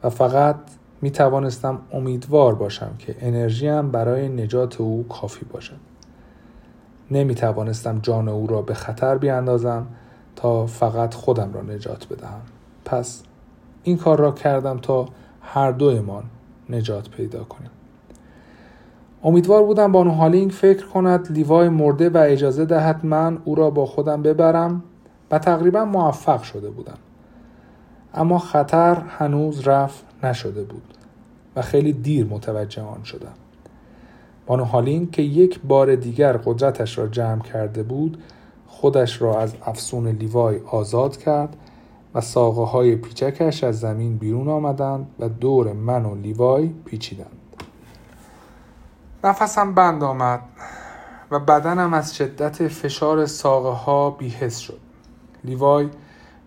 و 0.02 0.10
فقط 0.10 0.56
می 1.02 1.10
توانستم 1.10 1.78
امیدوار 1.92 2.54
باشم 2.54 2.90
که 2.98 3.16
انرژیم 3.20 3.90
برای 3.90 4.28
نجات 4.28 4.80
او 4.80 5.06
کافی 5.08 5.44
باشد. 5.44 5.76
نمی 7.10 7.34
توانستم 7.34 7.98
جان 7.98 8.28
او 8.28 8.46
را 8.46 8.62
به 8.62 8.74
خطر 8.74 9.18
بیاندازم 9.18 9.86
تا 10.36 10.66
فقط 10.66 11.14
خودم 11.14 11.52
را 11.52 11.62
نجات 11.62 12.08
بدهم. 12.08 12.40
پس 12.84 13.22
این 13.82 13.96
کار 13.96 14.18
را 14.18 14.32
کردم 14.32 14.78
تا 14.78 15.06
هر 15.40 15.72
دویمان 15.72 16.24
نجات 16.70 17.10
پیدا 17.10 17.44
کنیم. 17.44 17.70
امیدوار 19.24 19.62
بودم 19.62 19.92
بانو 19.92 20.10
هالینگ 20.10 20.50
فکر 20.50 20.86
کند 20.86 21.32
لیوای 21.32 21.68
مرده 21.68 22.08
و 22.08 22.16
اجازه 22.16 22.64
دهد 22.64 23.06
من 23.06 23.38
او 23.44 23.54
را 23.54 23.70
با 23.70 23.86
خودم 23.86 24.22
ببرم 24.22 24.82
و 25.30 25.38
تقریبا 25.38 25.84
موفق 25.84 26.42
شده 26.42 26.70
بودم. 26.70 26.98
اما 28.14 28.38
خطر 28.38 28.94
هنوز 28.94 29.68
رفت 29.68 30.04
نشده 30.22 30.64
بود 30.64 30.94
و 31.56 31.62
خیلی 31.62 31.92
دیر 31.92 32.26
متوجه 32.26 32.82
آن 32.82 33.02
شدم. 33.04 33.34
بانو 34.46 34.64
هالینگ 34.64 35.10
که 35.10 35.22
یک 35.22 35.60
بار 35.60 35.94
دیگر 35.94 36.36
قدرتش 36.36 36.98
را 36.98 37.06
جمع 37.06 37.42
کرده 37.42 37.82
بود 37.82 38.22
خودش 38.66 39.22
را 39.22 39.40
از 39.40 39.54
افسون 39.66 40.08
لیوای 40.08 40.60
آزاد 40.70 41.16
کرد 41.16 41.56
ساقه 42.20 42.64
های 42.64 42.96
پیچکش 42.96 43.64
از 43.64 43.80
زمین 43.80 44.18
بیرون 44.18 44.48
آمدند 44.48 45.06
و 45.18 45.28
دور 45.28 45.72
من 45.72 46.04
و 46.04 46.14
لیوای 46.14 46.68
پیچیدند. 46.84 47.38
نفسم 49.24 49.74
بند 49.74 50.02
آمد 50.02 50.40
و 51.30 51.38
بدنم 51.38 51.94
از 51.94 52.16
شدت 52.16 52.68
فشار 52.68 53.26
ساقه 53.26 53.68
ها 53.68 54.10
بیحس 54.10 54.58
شد. 54.58 54.80
لیوای 55.44 55.88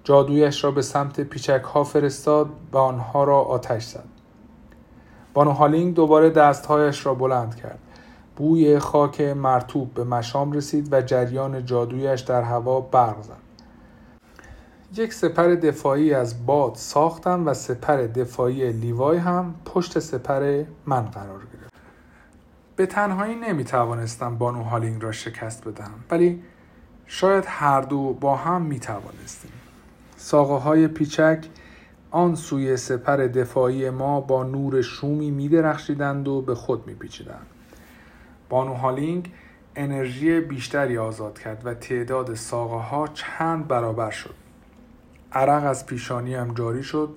جادویش 0.03 0.63
را 0.63 0.71
به 0.71 0.81
سمت 0.81 1.21
پیچک 1.21 1.61
ها 1.73 1.83
فرستاد 1.83 2.49
و 2.71 2.77
آنها 2.77 3.23
را 3.23 3.41
آتش 3.41 3.85
زد. 3.85 4.03
بانو 5.33 5.51
هالینگ 5.51 5.93
دوباره 5.93 6.29
دستهایش 6.29 7.05
را 7.05 7.13
بلند 7.13 7.55
کرد. 7.55 7.79
بوی 8.35 8.79
خاک 8.79 9.21
مرتوب 9.21 9.93
به 9.93 10.03
مشام 10.03 10.51
رسید 10.51 10.93
و 10.93 11.01
جریان 11.01 11.65
جادویش 11.65 12.21
در 12.21 12.41
هوا 12.41 12.81
برق 12.81 13.21
زد. 13.21 13.40
یک 14.97 15.13
سپر 15.13 15.47
دفاعی 15.47 16.13
از 16.13 16.45
باد 16.45 16.75
ساختم 16.75 17.47
و 17.47 17.53
سپر 17.53 17.97
دفاعی 17.97 18.71
لیوای 18.71 19.17
هم 19.17 19.55
پشت 19.65 19.99
سپر 19.99 20.63
من 20.85 21.01
قرار 21.01 21.39
گرفت. 21.39 21.73
به 22.75 22.85
تنهایی 22.85 23.35
نمی 23.35 23.63
توانستم 23.63 24.37
بانو 24.37 24.63
هالینگ 24.63 25.03
را 25.03 25.11
شکست 25.11 25.67
بدهم 25.67 26.03
ولی 26.11 26.43
شاید 27.05 27.43
هر 27.47 27.81
دو 27.81 28.13
با 28.13 28.35
هم 28.35 28.61
می 28.61 28.79
توانستیم. 28.79 29.51
ساقه 30.17 30.53
های 30.53 30.87
پیچک 30.87 31.45
آن 32.11 32.35
سوی 32.35 32.77
سپر 32.77 33.17
دفاعی 33.17 33.89
ما 33.89 34.21
با 34.21 34.43
نور 34.43 34.81
شومی 34.81 35.31
می 35.31 35.49
درخشیدند 35.49 36.27
و 36.27 36.41
به 36.41 36.55
خود 36.55 36.87
می 36.87 36.93
پیچیدند. 36.93 37.47
بانو 38.49 38.73
هالینگ 38.73 39.31
انرژی 39.75 40.39
بیشتری 40.39 40.97
آزاد 40.97 41.39
کرد 41.39 41.61
و 41.65 41.73
تعداد 41.73 42.33
ساقه 42.33 42.75
ها 42.75 43.07
چند 43.07 43.67
برابر 43.67 44.09
شد. 44.09 44.40
عرق 45.33 45.65
از 45.65 45.85
پیشانیم 45.85 46.53
جاری 46.53 46.83
شد 46.83 47.15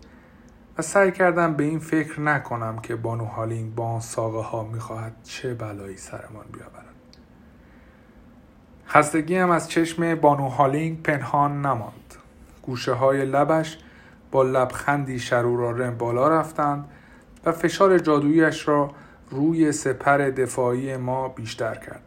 و 0.78 0.82
سعی 0.82 1.12
کردم 1.12 1.54
به 1.54 1.64
این 1.64 1.78
فکر 1.78 2.20
نکنم 2.20 2.78
که 2.78 2.96
بانو 2.96 3.24
هالینگ 3.24 3.74
با 3.74 3.86
آن 3.86 4.00
ساقه 4.00 4.42
ها 4.42 4.64
می‌خواهد 4.64 5.12
چه 5.22 5.54
بلایی 5.54 5.96
سرمان 5.96 6.44
بیاورد. 6.52 6.84
خستگی 8.88 9.36
هم 9.36 9.50
از 9.50 9.70
چشم 9.70 10.14
بانو 10.14 10.48
هالینگ 10.48 11.02
پنهان 11.02 11.60
نماند. 11.60 12.14
گوشه 12.62 12.92
های 12.92 13.24
لبش 13.24 13.78
با 14.30 14.42
لبخندی 14.42 15.18
شرورارم 15.18 15.98
بالا 15.98 16.28
رفتند 16.28 16.88
و 17.44 17.52
فشار 17.52 17.98
جادویش 17.98 18.68
را 18.68 18.90
روی 19.30 19.72
سپر 19.72 20.18
دفاعی 20.18 20.96
ما 20.96 21.28
بیشتر 21.28 21.74
کرد. 21.74 22.02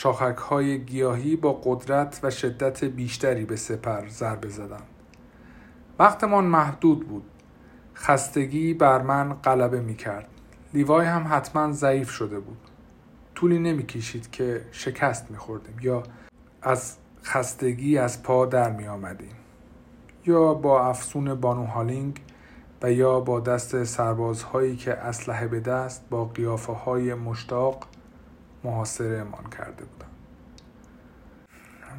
شاخک 0.00 0.36
های 0.36 0.78
گیاهی 0.78 1.36
با 1.36 1.52
قدرت 1.64 2.20
و 2.22 2.30
شدت 2.30 2.84
بیشتری 2.84 3.44
به 3.44 3.56
سپر 3.56 4.08
ضربه 4.08 4.48
زدند. 4.48 4.86
وقتمان 5.98 6.44
محدود 6.44 7.08
بود. 7.08 7.24
خستگی 7.94 8.74
بر 8.74 9.02
من 9.02 9.32
غلبه 9.32 9.80
می 9.80 9.96
کرد. 9.96 10.28
لیوای 10.74 11.06
هم 11.06 11.26
حتما 11.30 11.72
ضعیف 11.72 12.10
شده 12.10 12.40
بود. 12.40 12.58
طولی 13.34 13.58
نمی 13.58 13.86
کشید 13.86 14.30
که 14.30 14.64
شکست 14.72 15.30
می 15.30 15.36
خوردیم 15.36 15.76
یا 15.82 16.02
از 16.62 16.96
خستگی 17.24 17.98
از 17.98 18.22
پا 18.22 18.46
در 18.46 18.70
می 18.70 18.86
آمدیم. 18.86 19.36
یا 20.26 20.54
با 20.54 20.86
افسون 20.86 21.34
بانو 21.34 21.64
هالینگ 21.64 22.20
و 22.82 22.92
یا 22.92 23.20
با 23.20 23.40
دست 23.40 23.84
سربازهایی 23.84 24.76
که 24.76 24.92
اسلحه 24.92 25.48
به 25.48 25.60
دست 25.60 26.04
با 26.10 26.24
قیافه 26.24 26.72
های 26.72 27.14
مشتاق 27.14 27.86
محاصره 28.64 29.18
امان 29.18 29.50
کرده 29.50 29.84
بودم. 29.84 30.08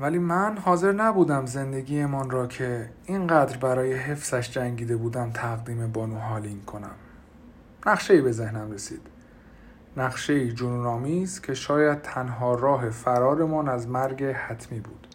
ولی 0.02 0.20
من 0.20 0.58
حاضر 0.58 0.92
نبودم 0.92 1.46
زندگیمان 1.46 2.30
را 2.30 2.48
که 2.48 2.90
اینقدر 3.06 3.58
برای 3.58 3.94
حفظش 3.94 4.52
جنگیده 4.52 4.96
بودم 4.96 5.32
تقدیم 5.32 5.92
بانو 5.92 6.20
هالینگ 6.20 6.66
کنم. 6.66 6.96
نقشه 7.86 8.14
ای 8.14 8.22
به 8.22 8.32
ذهنم 8.32 8.72
رسید. 8.72 9.02
نقشه 9.98 10.52
جنونآمیز 10.52 11.42
که 11.42 11.54
شاید 11.54 12.02
تنها 12.02 12.56
راه 12.56 12.90
فرارمان 12.90 13.70
از 13.70 13.88
مرگ 13.88 14.24
حتمی 14.24 14.80
بود. 14.80 15.08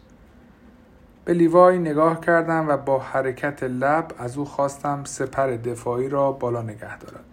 به 1.25 1.35
لیوای 1.35 1.79
نگاه 1.79 2.21
کردم 2.21 2.69
و 2.69 2.77
با 2.77 2.99
حرکت 2.99 3.63
لب 3.63 4.13
از 4.19 4.39
او 4.39 4.45
خواستم 4.45 5.05
سپر 5.05 5.47
دفاعی 5.47 6.09
را 6.09 6.33
بالا 6.33 6.63
نگه 6.63 6.99
دارد. 6.99 7.25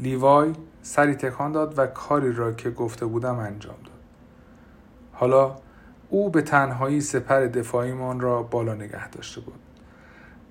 لیوای 0.00 0.52
سری 0.86 1.14
تکان 1.14 1.52
داد 1.52 1.78
و 1.78 1.86
کاری 1.86 2.32
را 2.32 2.52
که 2.52 2.70
گفته 2.70 3.06
بودم 3.06 3.38
انجام 3.38 3.76
داد. 3.84 4.00
حالا 5.12 5.56
او 6.10 6.30
به 6.30 6.42
تنهایی 6.42 7.00
سپر 7.00 7.40
دفاعیمان 7.40 8.20
را 8.20 8.42
بالا 8.42 8.74
نگه 8.74 9.08
داشته 9.08 9.40
بود. 9.40 9.60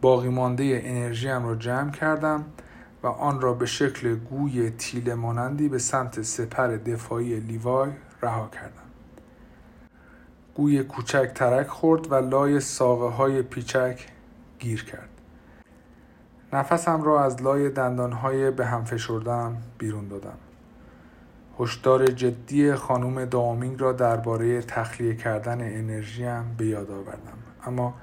باقی 0.02 0.30
مانده 0.30 0.82
انرژیم 0.84 1.46
را 1.46 1.56
جمع 1.56 1.92
کردم 1.92 2.46
و 3.04 3.08
آن 3.08 3.42
را 3.42 3.54
به 3.54 3.66
شکل 3.66 4.16
گوی 4.16 4.70
تیل 4.70 5.14
مانندی 5.14 5.70
به 5.70 5.80
سمت 5.80 6.22
سپر 6.22 6.68
دفاعی 6.68 7.40
لیوای 7.40 7.92
رها 8.22 8.48
کردم. 8.48 8.90
گوی 10.56 10.84
کوچک 10.84 11.32
ترک 11.36 11.68
خورد 11.68 12.12
و 12.12 12.16
لای 12.16 12.60
ساقه 12.60 13.16
های 13.16 13.42
پیچک 13.42 14.08
گیر 14.60 14.86
کرد. 14.86 15.15
نفسم 16.56 17.02
را 17.02 17.24
از 17.24 17.42
لای 17.42 17.70
دندانهای 17.70 18.52
به 18.52 18.66
هم 18.66 18.84
فشردم 18.84 19.58
بیرون 19.78 20.08
دادم. 20.08 20.38
هشدار 21.60 22.08
جدی 22.08 22.76
خانم 22.76 23.26
دامینگ 23.26 23.82
را 23.82 23.92
درباره 23.92 24.62
تخلیه 24.62 25.16
کردن 25.16 25.62
انرژیم 25.62 26.56
به 26.58 26.66
یاد 26.66 26.92
آوردم 26.92 27.38
اما 27.66 27.94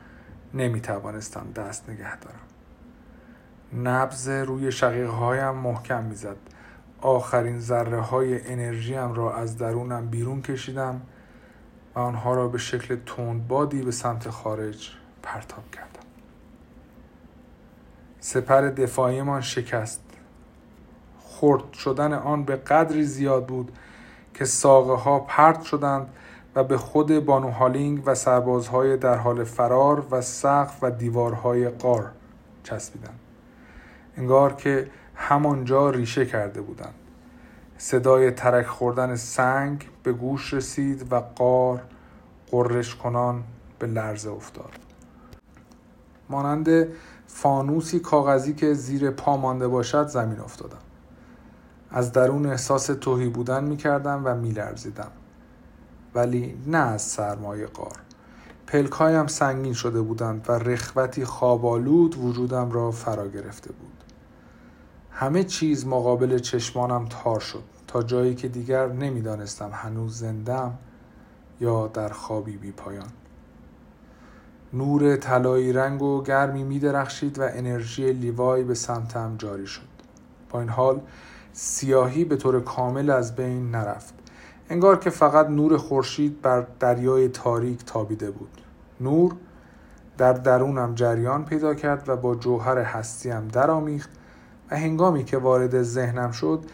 نمی 0.54 0.80
توانستم 0.80 1.46
دست 1.56 1.90
نگه 1.90 2.16
دارم. 2.16 2.38
نبز 3.88 4.28
روی 4.28 4.72
شقیقه 4.72 5.12
هایم 5.12 5.54
محکم 5.54 6.04
می‌زد. 6.04 6.36
آخرین 7.00 7.60
ذره 7.60 8.00
های 8.00 8.52
انرژیم 8.52 9.12
را 9.12 9.36
از 9.36 9.58
درونم 9.58 10.06
بیرون 10.06 10.42
کشیدم 10.42 11.00
و 11.94 11.98
آنها 11.98 12.34
را 12.34 12.48
به 12.48 12.58
شکل 12.58 12.96
تندبادی 13.06 13.82
به 13.82 13.90
سمت 13.90 14.30
خارج 14.30 14.90
پرتاب 15.22 15.70
کردم 15.70 16.01
سپر 18.24 18.61
دفاعیمان 18.61 19.40
شکست. 19.40 20.00
خرد 21.20 21.72
شدن 21.72 22.12
آن 22.12 22.44
به 22.44 22.56
قدری 22.56 23.04
زیاد 23.04 23.46
بود 23.46 23.72
که 24.35 24.44
ساقه 24.44 24.94
ها 24.94 25.18
پرت 25.18 25.62
شدند 25.62 26.08
و 26.54 26.64
به 26.64 26.76
خود 26.76 27.24
بانو 27.24 27.50
هالینگ 27.50 28.02
و 28.06 28.14
سربازهای 28.14 28.96
در 28.96 29.16
حال 29.16 29.44
فرار 29.44 30.06
و 30.11 30.20
سقف 30.20 30.78
و 30.82 30.90
دیوارهای 30.90 31.68
قار 31.68 32.11
چسبیدند. 32.62 33.18
انگار 34.16 34.52
که 34.52 34.90
همانجا 35.14 35.90
ریشه 35.90 36.26
کرده 36.26 36.61
بودند. 36.61 36.94
صدای 37.78 38.30
ترک 38.30 38.66
خوردن 38.66 39.16
سنگ 39.16 39.88
به 40.02 40.12
گوش 40.12 40.54
رسید 40.54 41.12
و 41.12 41.16
قار 41.16 41.82
قررش 42.50 42.96
کنان 42.96 43.44
به 43.78 43.87
لرزه 43.87 44.30
افتاد. 44.30 44.72
مانند 46.28 46.88
فانوسی 47.34 48.00
کاغذی 48.00 48.54
که 48.54 48.74
زیر 48.74 49.10
پا 49.10 49.36
مانده 49.36 49.68
باشد 49.68 50.06
زمین 50.06 50.40
افتادم. 50.40 50.78
از 51.90 52.12
درون 52.12 52.46
احساس 52.46 52.86
توهی 52.86 53.28
بودن 53.28 53.64
می 53.64 53.76
کردم 53.76 54.22
و 54.24 54.34
می 54.34 54.50
لرزیدم. 54.50 55.10
ولی 56.14 56.58
نه 56.66 56.78
از 56.78 57.02
سرمایه 57.02 57.66
قار. 57.66 57.96
پلکایم 58.66 59.26
سنگین 59.26 59.72
شده 59.72 60.00
بودند 60.00 60.44
و 60.48 60.52
رخوتی 60.52 61.24
خوابالود 61.24 62.16
وجودم 62.18 62.72
را 62.72 62.90
فرا 62.90 63.28
گرفته 63.28 63.72
بود. 63.72 64.04
همه 65.10 65.44
چیز 65.44 65.86
مقابل 65.86 66.38
چشمانم 66.38 67.04
تار 67.04 67.40
شد 67.40 67.64
تا 67.86 68.02
جایی 68.02 68.34
که 68.34 68.48
دیگر 68.48 68.88
نمی‌دانستم 68.88 69.70
هنوز 69.72 70.18
زندم 70.18 70.78
یا 71.60 71.86
در 71.86 72.08
خوابی 72.08 72.56
بی 72.56 72.72
پایان 72.72 73.08
نور 74.74 75.16
طلایی 75.16 75.72
رنگ 75.72 76.02
و 76.02 76.22
گرمی 76.22 76.64
می 76.64 76.78
درخشید 76.78 77.38
و 77.38 77.42
انرژی 77.42 78.12
لیوای 78.12 78.64
به 78.64 78.74
سمتم 78.74 79.35
جاری 79.38 79.66
شد. 79.66 79.82
با 80.50 80.61
این 80.61 80.68
حال 80.68 81.00
سیاهی 81.52 82.24
به 82.24 82.37
طور 82.37 82.61
کامل 82.61 83.11
از 83.11 83.37
بین 83.37 83.70
نرفت. 83.70 84.14
انگار 84.70 84.98
که 84.98 85.11
فقط 85.11 85.48
نور 85.48 85.76
خورشید 85.76 86.42
بر 86.42 86.66
دریای 86.80 87.28
تاریک 87.28 87.85
تابیده 87.85 88.30
بود. 88.30 88.61
نور 89.00 89.35
در 90.18 90.32
درونم 90.32 90.94
جریان 90.94 91.44
پیدا 91.44 91.74
کرد 91.74 92.08
و 92.08 92.16
با 92.16 92.35
جوهر 92.35 92.78
هستیم 92.78 93.48
درآمیخت 93.48 94.11
و 94.70 94.76
هنگامی 94.76 95.24
که 95.24 95.38
وارد 95.38 95.82
ذهنم 95.82 96.30
شد 96.30 96.64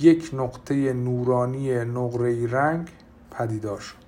یک 0.00 0.30
نقطه 0.32 0.92
نورانی 0.92 1.84
نقره 1.84 2.46
رنگ 2.46 2.88
پدیدار 3.30 3.80
شد. 3.80 4.07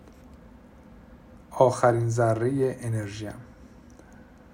آخرین 1.60 2.08
ذره 2.08 2.76
انرژیم. 2.80 3.34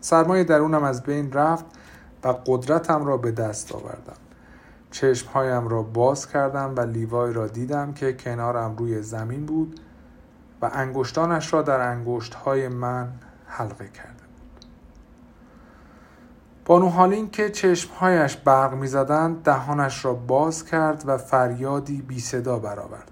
سرمایه 0.01 0.45
درونم 0.45 0.85
از 0.85 1.03
بین 1.03 1.33
رفت 1.33 1.65
و 2.25 2.29
قدرتم 2.47 3.05
را 3.05 3.17
به 3.17 3.33
دست 3.33 3.75
آوردم. 3.75 4.17
چشمهایم 4.91 5.69
را 5.69 5.83
باز 5.83 6.29
کردم 6.29 6.75
و 6.77 6.81
لیوای 6.81 7.33
را 7.33 7.47
دیدم 7.47 7.93
که 7.93 8.13
کنارم 8.13 8.77
روی 8.77 9.03
زمین 9.03 9.47
بود 9.47 9.81
و 10.63 10.71
انگشتانش 10.73 11.53
را 11.53 11.63
در 11.63 11.81
انگشتهای 11.81 12.69
من 12.69 13.13
حلقه 13.47 13.89
کرده 13.89 14.11
بود. 14.11 14.65
بانو 16.65 16.89
هالین 16.89 17.31
که 17.31 17.51
چشمهایش 17.51 18.37
برق 18.37 18.75
می‌زدند 18.75 19.43
دهانش 19.43 20.05
را 20.05 20.15
باز 20.15 20.65
کرد 20.65 21.03
و 21.07 21.19
فریادی 21.19 22.03
بی 22.03 22.21
صدا 22.21 22.59
برآورد. 22.59 23.11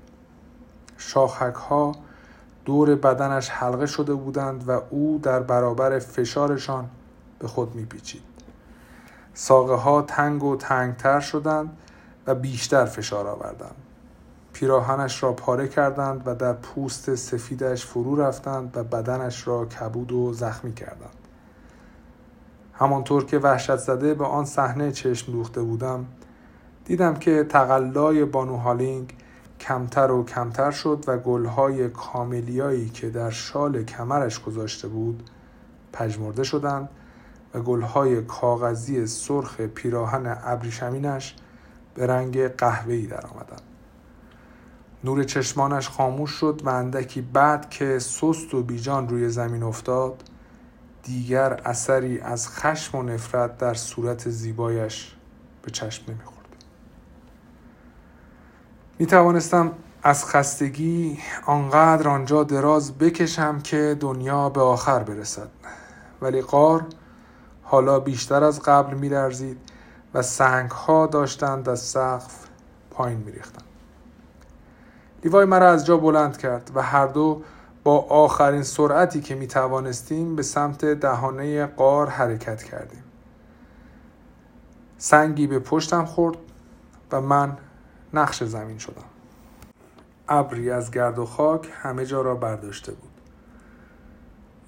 شاخک 0.97 1.55
ها 1.55 1.93
دور 2.65 2.95
بدنش 2.95 3.51
حلقه 3.51 3.87
شده 3.87 4.15
بودند 4.15 4.69
و 4.69 4.81
او 4.91 5.21
در 5.23 5.41
برابر 5.41 5.99
فشارشان 5.99 6.91
به 7.39 7.49
خود 7.49 7.75
میپیچید. 7.75 8.23
ساقه 9.35 9.75
ها 9.75 10.03
تنگ 10.03 10.45
و 10.45 10.57
تنگتر 10.57 11.21
شدند 11.21 11.77
و 12.27 12.35
بیشتر 12.35 12.85
فشار 12.85 13.27
آوردند. 13.27 13.75
پیراهنش 14.53 15.23
را 15.23 15.33
پاره 15.33 15.69
کردند 15.69 16.23
و 16.27 16.35
در 16.35 16.53
پوست 16.53 17.15
سفیدش 17.15 17.87
فرو 17.87 18.17
رفتند 18.17 18.77
و 18.77 18.85
بدنش 18.85 19.49
را 19.49 19.65
کبود 19.65 20.13
و 20.13 20.33
زخمی 20.33 20.75
کردند. 20.75 21.15
همانطور 22.75 23.25
که 23.25 23.39
وحشت 23.39 23.77
زده 23.77 24.15
به 24.15 24.25
آن 24.25 24.45
صحنه 24.45 24.93
چشم 24.93 25.33
دوخته 25.33 25.63
بودم 25.63 26.07
دیدم 26.85 27.15
که 27.15 27.45
تقلای 27.45 28.25
بانو 28.25 28.57
هالینگ 28.57 29.15
کمتر 29.61 30.11
و 30.11 30.25
کمتر 30.25 30.71
شد 30.71 31.05
و 31.07 31.19
گلهای 31.19 31.89
کاملیایی 31.89 32.89
که 32.89 33.11
در 33.11 33.31
شال 33.31 33.83
کمرش 33.83 34.43
گذاشته 34.43 34.89
بود 34.89 35.31
پژمرده 35.93 36.43
شدند 36.43 36.89
و 37.55 37.61
گلهای 37.61 38.23
کاغذی 38.23 39.07
سرخ 39.07 39.61
پیراهن 39.61 40.39
ابریشمینش 40.45 41.37
به 41.95 42.07
رنگ 42.07 42.49
قهوه‌ای 42.49 43.07
درآمدند. 43.07 43.63
نور 45.05 45.25
چشمانش 45.25 45.89
خاموش 45.89 46.31
شد 46.31 46.61
و 46.65 46.69
اندکی 46.69 47.21
بعد 47.21 47.71
که 47.71 47.99
سست 47.99 48.55
و 48.55 48.63
بیجان 48.63 49.09
روی 49.09 49.29
زمین 49.29 49.63
افتاد 49.63 50.23
دیگر 51.03 51.53
اثری 51.53 52.21
از 52.21 52.49
خشم 52.49 52.99
و 52.99 53.03
نفرت 53.03 53.59
در 53.59 53.75
صورت 53.75 54.29
زیبایش 54.29 55.15
به 55.63 55.71
چشم 55.71 56.13
نمی‌خورد 56.13 56.34
می 58.99 59.07
توانستم 59.07 59.73
از 60.03 60.25
خستگی 60.25 61.19
آنقدر 61.47 62.09
آنجا 62.09 62.45
دراز 62.45 62.99
بکشم 62.99 63.61
که 63.61 63.97
دنیا 64.01 64.49
به 64.49 64.61
آخر 64.61 64.99
برسد 64.99 65.49
ولی 66.23 66.41
قار 66.41 66.87
حالا 67.63 68.01
بیشتر 68.01 68.45
از 68.45 68.61
قبل 68.61 68.95
می 68.95 69.09
درزید 69.09 69.59
و 70.15 70.23
سنگ 70.23 70.71
ها 70.71 71.07
داشتند 71.07 71.69
از 71.69 71.81
سقف 71.81 72.47
پایین 72.91 73.19
می 73.19 73.33
ریختند. 73.33 73.65
لیوای 75.25 75.45
مرا 75.45 75.71
از 75.71 75.87
جا 75.87 75.97
بلند 75.97 76.37
کرد 76.37 76.71
و 76.75 76.83
هر 76.83 77.07
دو 77.07 77.43
با 77.85 77.99
آخرین 77.99 78.63
سرعتی 78.63 79.21
که 79.21 79.35
می 79.35 79.47
توانستیم 79.47 80.37
به 80.37 80.43
سمت 80.43 80.85
دهانه 80.85 81.67
قار 81.67 82.09
حرکت 82.09 82.63
کردیم. 82.63 83.05
سنگی 84.99 85.47
به 85.47 85.59
پشتم 85.59 86.05
خورد 86.05 86.37
و 87.13 87.21
من 87.21 87.57
نقش 88.15 88.45
زمین 88.45 88.79
شدم. 88.79 89.05
ابری 90.29 90.71
از 90.71 90.91
گرد 90.91 91.19
و 91.19 91.27
خاک 91.27 91.69
همه 91.83 92.07
جا 92.07 92.23
را 92.23 92.35
برداشته 92.35 92.93
بود. 92.93 93.11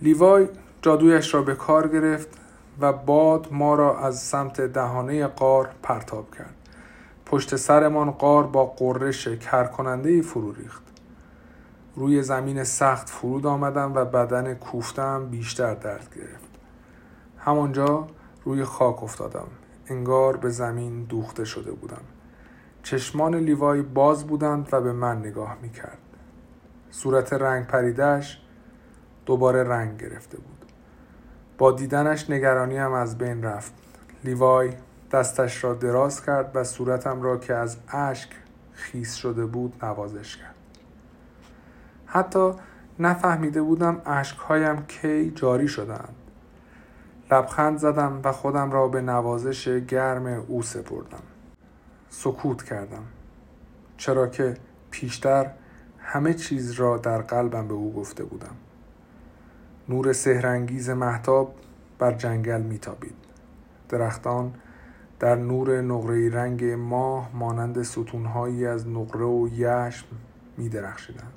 لیوای 0.03 0.49
جادویش 0.83 1.35
را 1.35 1.43
به 1.43 1.55
کار 1.55 1.89
گرفت 1.89 2.29
و 2.81 2.93
باد 2.93 3.49
ما 3.51 3.75
را 3.75 3.99
از 3.99 4.19
سمت 4.19 4.61
دهانه 4.61 5.27
قار 5.27 5.71
پرتاب 5.83 6.35
کرد. 6.35 6.55
پشت 7.27 7.57
سرمان 7.57 8.11
قار 8.11 8.47
با 8.47 8.67
قررش 8.67 9.29
کرکننده 9.29 10.23
فرو 10.23 10.53
ریخت. 10.53 10.83
روی 11.97 12.23
زمین 12.23 12.65
سخت 12.65 13.09
فرود 13.09 13.47
آمدم 13.47 13.95
و 13.95 14.05
بدن 14.05 14.55
کوفتم 14.55 15.27
بیشتر 15.27 15.75
درد 15.75 16.15
گرفت. 16.17 16.51
همانجا 17.39 18.07
روی 18.45 18.65
خاک 18.65 19.03
افتادم. 19.03 19.49
انگار 19.87 20.37
به 20.37 20.51
زمین 20.51 21.05
دوخته 21.05 21.45
شده 21.45 21.73
بودم. 21.73 22.03
چشمان 22.87 23.35
لیوای 23.35 23.83
باز 23.83 24.27
بودند 24.27 24.69
و 24.73 24.81
به 24.81 24.93
من 24.93 25.19
نگاه 25.19 25.57
می 25.63 25.71
کرد. 25.71 25.99
صورت 26.91 27.33
رنگ 27.33 27.67
پریدهش 27.67 28.41
دوباره 29.27 29.65
رنگ 29.65 30.01
گرفته 30.01 30.39
بود. 30.39 30.65
با 31.59 31.73
دیدنش 31.73 32.31
نگرانیم 32.31 32.93
از 32.93 33.19
بین 33.19 33.43
رفت. 33.43 33.73
لیوای 34.25 34.71
دستش 35.13 35.65
را 35.65 35.75
دراز 35.75 36.25
کرد 36.25 36.51
و 36.55 36.65
صورتم 36.65 37.23
را 37.23 37.37
که 37.37 37.55
از 37.55 37.77
اشک 37.89 38.31
خیس 38.73 39.15
شده 39.15 39.47
بود 39.47 39.85
نوازش 39.85 40.37
کرد. 40.37 40.55
حتی 42.07 42.53
نفهمیده 42.99 43.63
بودم 43.63 44.03
اشکهایم 44.07 44.87
کی 44.87 45.31
جاری 45.31 45.69
شدند. 45.69 46.15
لبخند 47.31 47.79
زدم 47.79 48.21
و 48.25 48.33
خودم 48.33 48.71
را 48.71 48.89
به 48.89 49.01
نوازش 49.01 49.69
گرم 49.69 50.27
او 50.27 50.63
سپردم. 50.63 51.36
سکوت 52.19 52.63
کردم. 52.63 53.03
چرا 53.97 54.27
که 54.27 54.57
پیشتر 54.91 55.51
همه 55.99 56.35
چیز 56.35 56.73
را 56.73 56.97
در 56.97 57.23
قلبم 57.23 57.69
به 57.69 57.75
او 57.75 57.93
گفته 57.93 58.25
بودم. 58.25 58.57
نور 59.89 60.13
سهرنگیز 60.13 60.91
محتاب 60.91 61.55
بر 61.99 62.13
جنگل 62.13 62.63
میتابید. 62.63 63.15
درختان 63.89 64.55
در 65.21 65.35
نور 65.35 65.81
نقره 65.81 66.31
رنگ 66.31 66.65
ماه 66.65 67.31
مانند 67.35 67.83
ستونهایی 67.83 68.67
از 68.67 68.89
نقره 68.89 69.25
و 69.25 69.49
یشم 69.53 70.07
می 70.57 70.69
درخشیدند. 70.69 71.33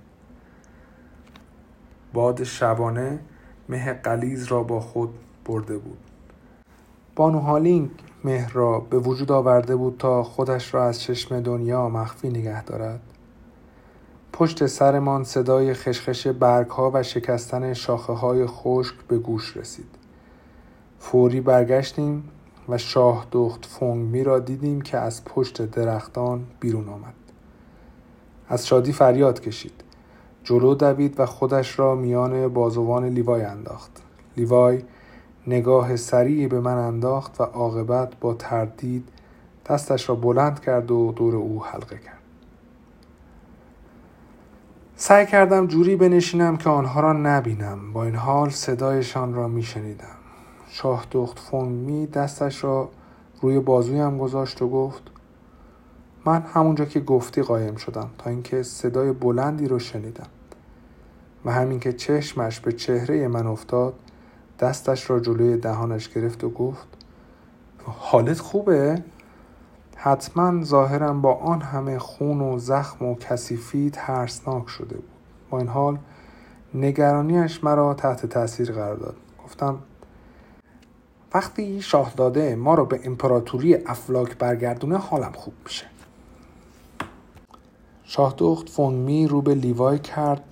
باد 2.13 2.43
شبانه 2.43 3.19
مه 3.69 3.93
قلیز 3.93 4.43
را 4.43 4.63
با 4.63 4.79
خود 4.79 5.19
برده 5.45 5.77
بود. 5.77 6.08
بانو 7.19 7.39
هالینگ 7.39 7.89
مه 8.23 8.49
را 8.53 8.79
به 8.79 8.99
وجود 8.99 9.31
آورده 9.31 9.75
بود 9.75 9.95
تا 9.99 10.23
خودش 10.23 10.73
را 10.73 10.85
از 10.85 11.01
چشم 11.01 11.39
دنیا 11.39 11.89
مخفی 11.89 12.29
نگه 12.29 12.63
دارد. 12.63 12.99
پشت 14.33 14.65
سرمان 14.65 15.23
صدای 15.23 15.73
خشخش 15.73 16.27
برگها 16.27 16.91
و 16.93 17.03
شکستن 17.03 17.73
شاخه 17.73 18.13
های 18.13 18.45
خشک 18.45 18.95
به 19.07 19.17
گوش 19.17 19.57
رسید. 19.57 19.89
فوری 20.99 21.41
برگشتیم 21.41 22.23
و 22.69 22.77
شاه 22.77 23.27
دخت 23.31 23.65
فونگمی 23.65 24.23
را 24.23 24.39
دیدیم 24.39 24.81
که 24.81 24.97
از 24.97 25.25
پشت 25.25 25.61
درختان 25.61 26.43
بیرون 26.59 26.89
آمد. 26.89 27.13
از 28.49 28.67
شادی 28.67 28.93
فریاد 28.93 29.41
کشید. 29.41 29.83
جلو 30.43 30.75
دوید 30.75 31.19
و 31.19 31.25
خودش 31.25 31.79
را 31.79 31.95
میان 31.95 32.47
بازوان 32.47 33.05
لیوای 33.05 33.41
انداخت. 33.41 34.01
لیوای 34.37 34.81
نگاه 35.47 35.95
سریعی 35.95 36.47
به 36.47 36.59
من 36.59 36.77
انداخت 36.77 37.41
و 37.41 37.43
عاقبت 37.43 38.19
با 38.19 38.33
تردید 38.33 39.09
دستش 39.65 40.09
را 40.09 40.15
بلند 40.15 40.59
کرد 40.59 40.91
و 40.91 41.13
دور 41.15 41.35
او 41.35 41.65
حلقه 41.65 41.97
کرد. 41.97 42.19
سعی 44.95 45.25
کردم 45.25 45.67
جوری 45.67 45.95
بنشینم 45.95 46.57
که 46.57 46.69
آنها 46.69 46.99
را 46.99 47.13
نبینم 47.13 47.93
با 47.93 48.03
این 48.03 48.15
حال 48.15 48.49
صدایشان 48.49 49.33
را 49.33 49.47
میشنیدم 49.47 50.17
شاه 50.67 51.05
دخت 51.11 51.39
فونگمی 51.39 52.07
دستش 52.07 52.63
را 52.63 52.89
روی 53.41 53.59
بازویم 53.59 54.17
گذاشت 54.17 54.61
و 54.61 54.69
گفت 54.69 55.03
من 56.25 56.41
همونجا 56.41 56.85
که 56.85 56.99
گفتی 56.99 57.41
قایم 57.41 57.75
شدم 57.75 58.09
تا 58.17 58.29
اینکه 58.29 58.63
صدای 58.63 59.11
بلندی 59.11 59.67
رو 59.67 59.79
شنیدم 59.79 60.27
و 61.45 61.51
همین 61.51 61.79
که 61.79 61.93
چشمش 61.93 62.59
به 62.59 62.71
چهره 62.71 63.27
من 63.27 63.47
افتاد 63.47 63.93
دستش 64.59 65.09
را 65.09 65.19
جلوی 65.19 65.57
دهانش 65.57 66.09
گرفت 66.09 66.43
و 66.43 66.49
گفت 66.49 66.87
حالت 67.85 68.39
خوبه؟ 68.39 69.03
حتما 69.95 70.63
ظاهرم 70.63 71.21
با 71.21 71.33
آن 71.33 71.61
همه 71.61 71.99
خون 71.99 72.41
و 72.41 72.59
زخم 72.59 73.05
و 73.05 73.15
کثیفی 73.15 73.89
ترسناک 73.93 74.69
شده 74.69 74.95
بود. 74.95 75.09
با 75.49 75.57
این 75.57 75.67
حال 75.67 75.97
نگرانیش 76.73 77.63
مرا 77.63 77.93
تحت 77.93 78.25
تاثیر 78.25 78.71
قرار 78.71 78.95
داد. 78.95 79.15
گفتم 79.45 79.79
وقتی 81.33 81.81
شاهزاده 81.81 82.55
ما 82.55 82.73
رو 82.73 82.85
به 82.85 82.99
امپراتوری 83.03 83.75
افلاک 83.75 84.37
برگردونه 84.37 84.97
حالم 84.97 85.31
خوب 85.31 85.53
میشه. 85.63 85.85
شاهدخت 88.03 88.69
فونگمی 88.69 89.27
رو 89.27 89.41
به 89.41 89.55
لیوای 89.55 89.99
کرد 89.99 90.43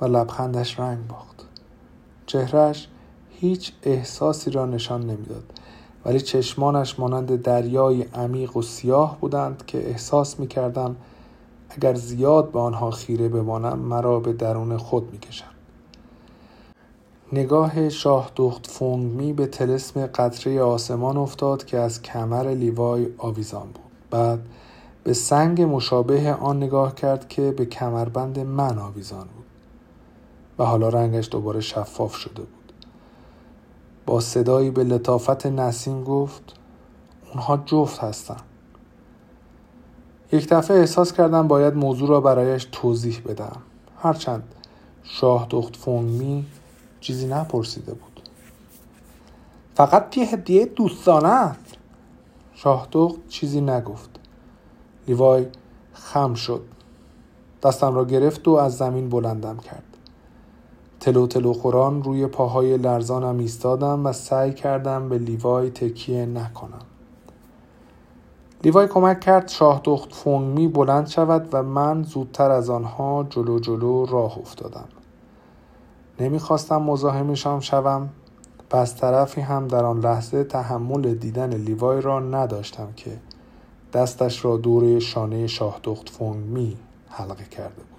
و 0.00 0.04
لبخندش 0.04 0.80
رنگ 0.80 1.06
باخت. 1.06 1.44
چهرش 2.26 2.88
هیچ 3.40 3.72
احساسی 3.82 4.50
را 4.50 4.66
نشان 4.66 5.00
نمی‌داد 5.00 5.44
ولی 6.04 6.20
چشمانش 6.20 7.00
مانند 7.00 7.42
دریای 7.42 8.02
عمیق 8.02 8.56
و 8.56 8.62
سیاه 8.62 9.18
بودند 9.20 9.66
که 9.66 9.88
احساس 9.88 10.40
می 10.40 10.46
کردم 10.46 10.96
اگر 11.70 11.94
زیاد 11.94 12.52
به 12.52 12.58
آنها 12.58 12.90
خیره 12.90 13.28
بمانم 13.28 13.78
مرا 13.78 14.20
به 14.20 14.32
درون 14.32 14.76
خود 14.76 15.12
می 15.12 15.18
کشم. 15.18 15.46
نگاه 17.32 17.88
شاه 17.88 18.30
دخت 18.36 18.66
فونگمی 18.66 19.32
به 19.32 19.46
تلسم 19.46 20.06
قطره 20.06 20.62
آسمان 20.62 21.16
افتاد 21.16 21.64
که 21.64 21.78
از 21.78 22.02
کمر 22.02 22.48
لیوای 22.48 23.06
آویزان 23.18 23.66
بود. 23.66 23.92
بعد 24.10 24.40
به 25.04 25.12
سنگ 25.12 25.62
مشابه 25.62 26.34
آن 26.34 26.56
نگاه 26.56 26.94
کرد 26.94 27.28
که 27.28 27.50
به 27.52 27.66
کمربند 27.66 28.38
من 28.38 28.78
آویزان 28.78 29.26
بود. 29.36 29.44
و 30.58 30.64
حالا 30.64 30.88
رنگش 30.88 31.28
دوباره 31.30 31.60
شفاف 31.60 32.14
شده 32.14 32.42
بود. 32.42 32.63
با 34.06 34.20
صدایی 34.20 34.70
به 34.70 34.84
لطافت 34.84 35.46
نسیم 35.46 36.04
گفت 36.04 36.54
اونها 37.30 37.56
جفت 37.56 37.98
هستن. 37.98 38.40
یک 40.32 40.48
دفعه 40.48 40.78
احساس 40.78 41.12
کردم 41.12 41.48
باید 41.48 41.74
موضوع 41.74 42.08
را 42.08 42.20
برایش 42.20 42.68
توضیح 42.72 43.22
بدم. 43.26 43.56
هرچند 43.98 44.42
شاه 45.02 45.46
دخت 45.50 45.76
فونگمی 45.76 46.46
چیزی 47.00 47.26
نپرسیده 47.26 47.94
بود. 47.94 48.20
فقط 49.74 50.18
یه 50.18 50.24
هدیه 50.24 50.66
دوستانه 50.66 51.28
است. 51.28 51.74
شاهدخت 52.54 53.28
چیزی 53.28 53.60
نگفت. 53.60 54.10
لیوای 55.08 55.46
خم 55.92 56.34
شد. 56.34 56.62
دستم 57.62 57.94
را 57.94 58.04
گرفت 58.04 58.48
و 58.48 58.50
از 58.50 58.76
زمین 58.76 59.08
بلندم 59.08 59.56
کرد. 59.56 59.93
تلو 61.04 61.26
تلو 61.26 61.52
خوران 61.52 62.02
روی 62.02 62.26
پاهای 62.26 62.76
لرزانم 62.76 63.38
ایستادم 63.38 64.06
و 64.06 64.12
سعی 64.12 64.52
کردم 64.52 65.08
به 65.08 65.18
لیوای 65.18 65.70
تکیه 65.70 66.26
نکنم. 66.26 66.82
لیوای 68.62 68.88
کمک 68.88 69.20
کرد 69.20 69.48
شاهدخت 69.48 70.14
فونگمی 70.14 70.68
بلند 70.68 71.06
شود 71.06 71.48
و 71.52 71.62
من 71.62 72.02
زودتر 72.02 72.50
از 72.50 72.70
آنها 72.70 73.26
جلو 73.30 73.58
جلو 73.58 74.06
راه 74.06 74.38
افتادم. 74.38 74.88
نمی‌خواستم 76.20 76.82
مزاحمشان 76.82 77.60
شوم. 77.60 78.08
و 78.72 78.76
از 78.76 78.96
طرفی 78.96 79.40
هم 79.40 79.68
در 79.68 79.84
آن 79.84 80.00
لحظه 80.00 80.44
تحمل 80.44 81.14
دیدن 81.14 81.54
لیوای 81.54 82.00
را 82.00 82.20
نداشتم 82.20 82.88
که 82.96 83.18
دستش 83.92 84.44
را 84.44 84.56
دور 84.56 84.98
شانه 84.98 85.46
شاهدخت 85.46 86.08
فونگمی 86.08 86.76
حلقه 87.08 87.44
کرده 87.44 87.74
بود. 87.74 87.93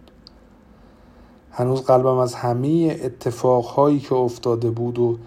هنوز 1.58 1.82
قلبم 1.82 2.18
از 2.18 2.34
همه 2.34 3.00
اتفاقهایی 3.04 4.00
که 4.00 4.16
افتاده 4.16 4.70
بود 4.70 5.00
و 5.00 5.18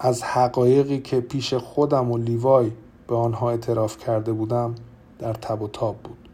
از 0.00 0.22
حقایقی 0.22 0.98
که 1.00 1.20
پیش 1.20 1.54
خودم 1.54 2.10
و 2.10 2.18
لیوای 2.18 2.70
به 3.08 3.16
آنها 3.16 3.50
اعتراف 3.50 3.98
کرده 3.98 4.32
بودم 4.32 4.74
در 5.18 5.32
تب 5.32 5.62
و 5.62 5.68
تاب 5.68 5.96
بود 5.96 6.28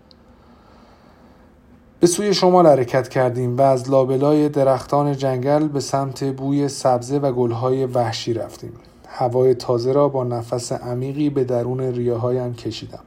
به 2.00 2.06
سوی 2.06 2.34
شمال 2.34 2.66
حرکت 2.66 3.08
کردیم 3.08 3.56
و 3.56 3.60
از 3.62 3.90
لابلای 3.90 4.48
درختان 4.48 5.16
جنگل 5.16 5.68
به 5.68 5.80
سمت 5.80 6.24
بوی 6.24 6.68
سبزه 6.68 7.18
و 7.18 7.32
گلهای 7.32 7.86
وحشی 7.86 8.34
رفتیم. 8.34 8.72
هوای 9.06 9.54
تازه 9.54 9.92
را 9.92 10.08
با 10.08 10.24
نفس 10.24 10.72
عمیقی 10.72 11.30
به 11.30 11.44
درون 11.44 11.80
ریاهایم 11.80 12.54
کشیدم. 12.54 13.02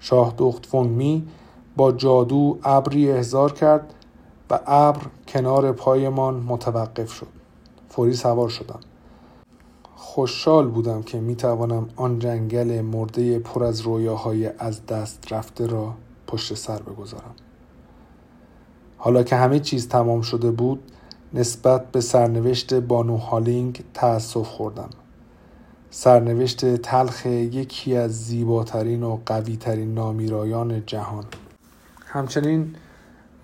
شاه 0.00 0.34
دخت 0.38 0.66
فونگمی 0.66 1.28
با 1.76 1.92
جادو 1.92 2.58
ابری 2.64 3.10
احضار 3.12 3.52
کرد 3.52 3.94
و 4.50 4.60
ابر 4.66 5.06
کنار 5.28 5.72
پایمان 5.72 6.34
متوقف 6.34 7.12
شد. 7.12 7.26
فوری 7.88 8.14
سوار 8.14 8.48
شدم. 8.48 8.80
خوشحال 9.96 10.68
بودم 10.68 11.02
که 11.02 11.20
می 11.20 11.36
توانم 11.36 11.88
آن 11.96 12.18
جنگل 12.18 12.80
مرده 12.80 13.38
پر 13.38 13.64
از 13.64 13.80
رویاهای 13.80 14.50
از 14.58 14.86
دست 14.86 15.32
رفته 15.32 15.66
را 15.66 15.94
پشت 16.26 16.54
سر 16.54 16.82
بگذارم. 16.82 17.34
حالا 18.98 19.22
که 19.22 19.36
همه 19.36 19.60
چیز 19.60 19.88
تمام 19.88 20.22
شده 20.22 20.50
بود 20.50 20.92
نسبت 21.34 21.92
به 21.92 22.00
سرنوشت 22.00 22.74
بانو 22.74 23.16
هالینگ 23.16 23.84
تأسف 23.94 24.46
خوردم 24.46 24.90
سرنوشت 25.90 26.76
تلخ 26.76 27.26
یکی 27.26 27.96
از 27.96 28.24
زیباترین 28.24 29.02
و 29.02 29.18
قویترین 29.26 29.94
نامیرایان 29.94 30.82
جهان 30.86 31.24
همچنین 32.06 32.74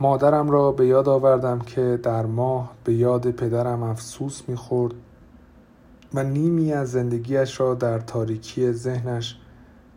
مادرم 0.05 0.51
را 0.51 0.73
به 0.73 0.87
یاد 0.87 1.09
آوردم 1.09 1.59
که 1.59 2.01
در 2.03 2.27
ماه 2.27 2.73
به 2.85 2.95
یاد 2.95 3.31
پدرم 3.31 3.83
افسوس 3.83 4.43
می‌خورد 4.49 4.95
و 6.15 6.25
نیمی 6.25 6.73
از 6.73 6.93
زندگیش 6.93 7.61
را 7.61 7.75
در 7.75 7.99
تاریکی 7.99 8.73
ذهنش 8.73 9.39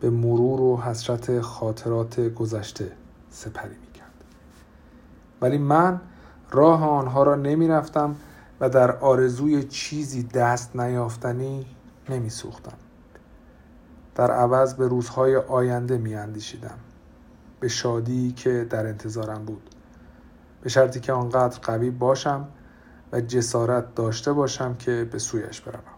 به 0.00 0.10
مرور 0.10 0.60
و 0.60 0.76
حسرت 0.76 1.40
خاطرات 1.40 2.20
گذشته 2.20 2.92
سپری 3.30 3.74
ولی 5.40 5.58
من 5.58 6.00
راه 6.50 6.84
آنها 6.84 7.22
را 7.22 7.34
نمی 7.34 7.68
رفتم 7.68 8.16
و 8.60 8.68
در 8.68 8.96
آرزوی 8.96 9.62
چیزی 9.64 10.22
دست 10.22 10.76
نیافتنی 10.76 11.66
نمی 12.08 12.30
سوختم. 12.30 12.76
در 14.14 14.30
عوض 14.30 14.74
به 14.74 14.88
روزهای 14.88 15.36
آینده 15.36 15.98
می 15.98 16.14
اندیشیدم. 16.14 16.78
به 17.60 17.68
شادی 17.68 18.32
که 18.32 18.66
در 18.70 18.86
انتظارم 18.86 19.44
بود. 19.44 19.67
به 20.62 20.68
شرطی 20.68 21.00
که 21.00 21.12
آنقدر 21.12 21.58
قوی 21.58 21.90
باشم 21.90 22.48
و 23.12 23.20
جسارت 23.20 23.94
داشته 23.94 24.32
باشم 24.32 24.74
که 24.74 25.08
به 25.12 25.18
سویش 25.18 25.60
بروم. 25.60 25.97